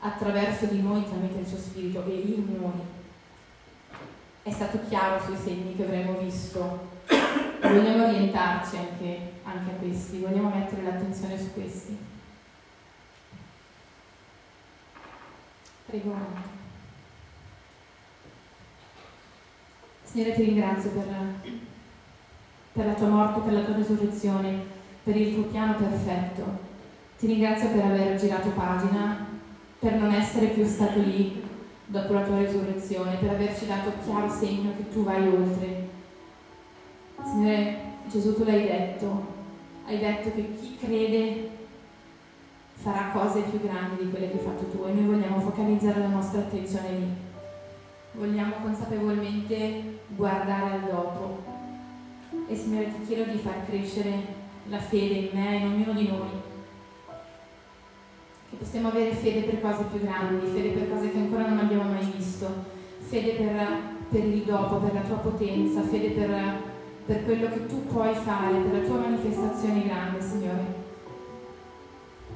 attraverso 0.00 0.66
di 0.66 0.82
noi 0.82 1.04
tramite 1.04 1.40
il 1.40 1.46
suo 1.46 1.58
spirito 1.58 2.04
e 2.04 2.10
in 2.10 2.56
noi 2.60 2.80
è 4.42 4.50
stato 4.50 4.80
chiaro 4.88 5.22
sui 5.24 5.36
segni 5.36 5.74
che 5.74 5.84
avremo 5.84 6.18
visto. 6.18 6.94
Vogliamo 7.60 8.06
orientarci 8.06 8.76
anche, 8.76 9.32
anche 9.44 9.70
a 9.70 9.74
questi, 9.74 10.18
vogliamo 10.18 10.50
mettere 10.50 10.82
l'attenzione 10.82 11.38
su 11.38 11.52
questi. 11.54 11.96
Prego. 15.86 16.14
Signore, 20.02 20.34
ti 20.34 20.42
ringrazio 20.42 20.90
per, 20.90 21.06
per 22.72 22.86
la 22.86 22.94
tua 22.94 23.08
morte, 23.08 23.40
per 23.40 23.52
la 23.52 23.64
tua 23.64 23.76
risurrezione, 23.76 24.64
per 25.02 25.16
il 25.16 25.34
tuo 25.34 25.44
piano 25.44 25.74
perfetto. 25.74 26.64
Ti 27.18 27.26
ringrazio 27.26 27.70
per 27.70 27.84
aver 27.84 28.18
girato 28.18 28.50
pagina, 28.50 29.26
per 29.78 29.94
non 29.94 30.12
essere 30.12 30.48
più 30.48 30.66
stato 30.66 31.00
lì 31.00 31.42
dopo 31.86 32.12
la 32.12 32.22
tua 32.22 32.38
risurrezione, 32.38 33.16
per 33.16 33.30
averci 33.30 33.66
dato 33.66 33.92
chiaro 34.04 34.28
segno 34.28 34.72
che 34.76 34.88
tu 34.90 35.04
vai 35.04 35.26
oltre. 35.26 35.95
Signore 37.26 37.76
Gesù, 38.08 38.34
tu 38.34 38.44
l'hai 38.44 38.62
detto, 38.62 39.26
hai 39.86 39.98
detto 39.98 40.30
che 40.32 40.54
chi 40.54 40.76
crede 40.78 41.50
farà 42.74 43.10
cose 43.12 43.40
più 43.40 43.60
grandi 43.60 44.04
di 44.04 44.10
quelle 44.10 44.30
che 44.30 44.38
hai 44.38 44.44
fatto 44.44 44.64
tu 44.66 44.84
e 44.86 44.92
noi 44.92 45.04
vogliamo 45.06 45.40
focalizzare 45.40 46.00
la 46.00 46.08
nostra 46.08 46.40
attenzione 46.40 46.90
lì. 46.90 47.06
Vogliamo 48.12 48.54
consapevolmente 48.62 49.98
guardare 50.08 50.72
al 50.72 50.80
dopo. 50.88 51.42
E 52.48 52.54
Signore 52.54 52.92
ti 52.92 53.06
chiedo 53.06 53.30
di 53.30 53.38
far 53.38 53.66
crescere 53.66 54.44
la 54.68 54.78
fede 54.78 55.14
in 55.14 55.28
me 55.32 55.52
e 55.52 55.56
in 55.56 55.66
ognuno 55.66 55.92
di 55.92 56.08
noi 56.08 56.44
che 58.48 58.56
possiamo 58.56 58.88
avere 58.88 59.12
fede 59.12 59.40
per 59.40 59.60
cose 59.60 59.84
più 59.90 60.00
grandi, 60.00 60.46
fede 60.46 60.70
per 60.70 60.88
cose 60.88 61.10
che 61.10 61.18
ancora 61.18 61.48
non 61.48 61.58
abbiamo 61.58 61.90
mai 61.90 62.12
visto, 62.16 62.46
fede 63.00 63.32
per, 63.32 63.66
per 64.08 64.24
il 64.24 64.42
dopo, 64.42 64.76
per 64.76 64.94
la 64.94 65.00
tua 65.00 65.16
potenza, 65.16 65.82
fede 65.82 66.10
per, 66.10 66.74
per 67.06 67.24
quello 67.24 67.48
che 67.48 67.66
tu 67.66 67.86
puoi 67.86 68.12
fare, 68.14 68.58
per 68.58 68.80
la 68.80 68.86
tua 68.86 68.98
manifestazione 68.98 69.84
grande, 69.84 70.20
Signore. 70.20 70.84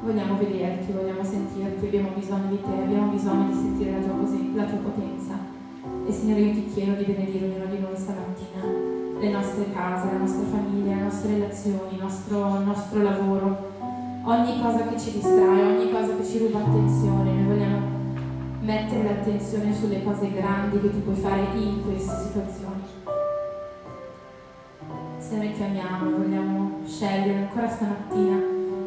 Vogliamo 0.00 0.38
vederti, 0.38 0.92
vogliamo 0.92 1.24
sentirti, 1.24 1.86
abbiamo 1.86 2.10
bisogno 2.14 2.48
di 2.48 2.60
te, 2.62 2.70
abbiamo 2.70 3.10
bisogno 3.10 3.48
di 3.48 3.54
sentire 3.54 3.90
la 3.90 3.98
tua, 3.98 4.14
la 4.54 4.64
tua 4.64 4.78
potenza. 4.78 5.34
E 6.06 6.12
Signore, 6.12 6.40
io 6.40 6.54
ti 6.54 6.66
chiedo 6.72 6.92
di 6.92 7.04
benedire 7.04 7.46
ognuno 7.46 7.66
di 7.66 7.78
noi 7.80 7.96
stamattina, 7.96 9.18
le 9.18 9.30
nostre 9.30 9.72
case, 9.72 10.12
la 10.12 10.18
nostra 10.18 10.46
famiglia, 10.46 10.94
le 10.94 11.02
nostre 11.02 11.32
relazioni, 11.32 11.94
il 11.94 12.00
nostro, 12.00 12.56
il 12.58 12.64
nostro 12.64 13.02
lavoro 13.02 13.68
ogni 14.22 14.60
cosa 14.60 14.86
che 14.86 14.98
ci 14.98 15.12
distrae, 15.12 15.76
ogni 15.76 15.90
cosa 15.90 16.14
che 16.16 16.24
ci 16.24 16.38
ruba 16.38 16.58
attenzione, 16.58 17.32
noi 17.32 17.44
vogliamo 17.44 17.98
mettere 18.60 19.02
l'attenzione 19.02 19.74
sulle 19.74 20.02
cose 20.02 20.30
grandi 20.30 20.80
che 20.80 20.90
tu 20.90 21.02
puoi 21.02 21.16
fare 21.16 21.46
in 21.54 21.82
queste 21.82 22.14
situazioni. 22.26 23.19
Signore 25.30 25.52
ti 25.52 25.62
amiamo, 25.62 26.10
vogliamo 26.16 26.80
scegliere 26.84 27.38
ancora 27.38 27.70
stamattina 27.70 28.36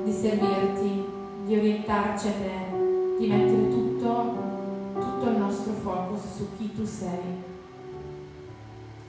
di 0.03 0.12
servirti, 0.12 1.06
di 1.45 1.56
orientarci 1.56 2.27
a 2.27 2.32
te, 2.32 3.17
di 3.17 3.27
mettere 3.27 3.69
tutto, 3.69 4.36
tutto 4.93 5.29
il 5.29 5.38
nostro 5.38 5.71
focus 5.71 6.36
su 6.36 6.47
chi 6.58 6.73
tu 6.75 6.84
sei. 6.84 7.41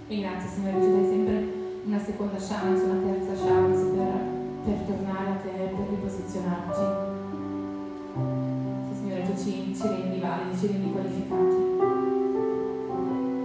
E 0.06 0.20
grazie 0.20 0.48
Signore, 0.48 0.80
ci 0.80 0.92
dai 0.92 1.06
sempre 1.08 1.52
una 1.86 1.98
seconda 1.98 2.36
chance, 2.36 2.84
una 2.84 3.00
terza 3.02 3.44
chance 3.44 3.84
per 3.84 4.34
per 4.64 4.78
tornare 4.86 5.30
a 5.30 5.34
te, 5.42 5.74
per 5.74 5.88
riposizionarci. 5.90 6.84
Sì, 8.88 8.94
Signore, 8.94 9.22
tu 9.24 9.36
ci, 9.36 9.74
ci 9.74 9.88
rendi 9.88 10.20
validi, 10.20 10.56
ci 10.56 10.66
rendi 10.68 10.92
qualificati. 10.92 11.56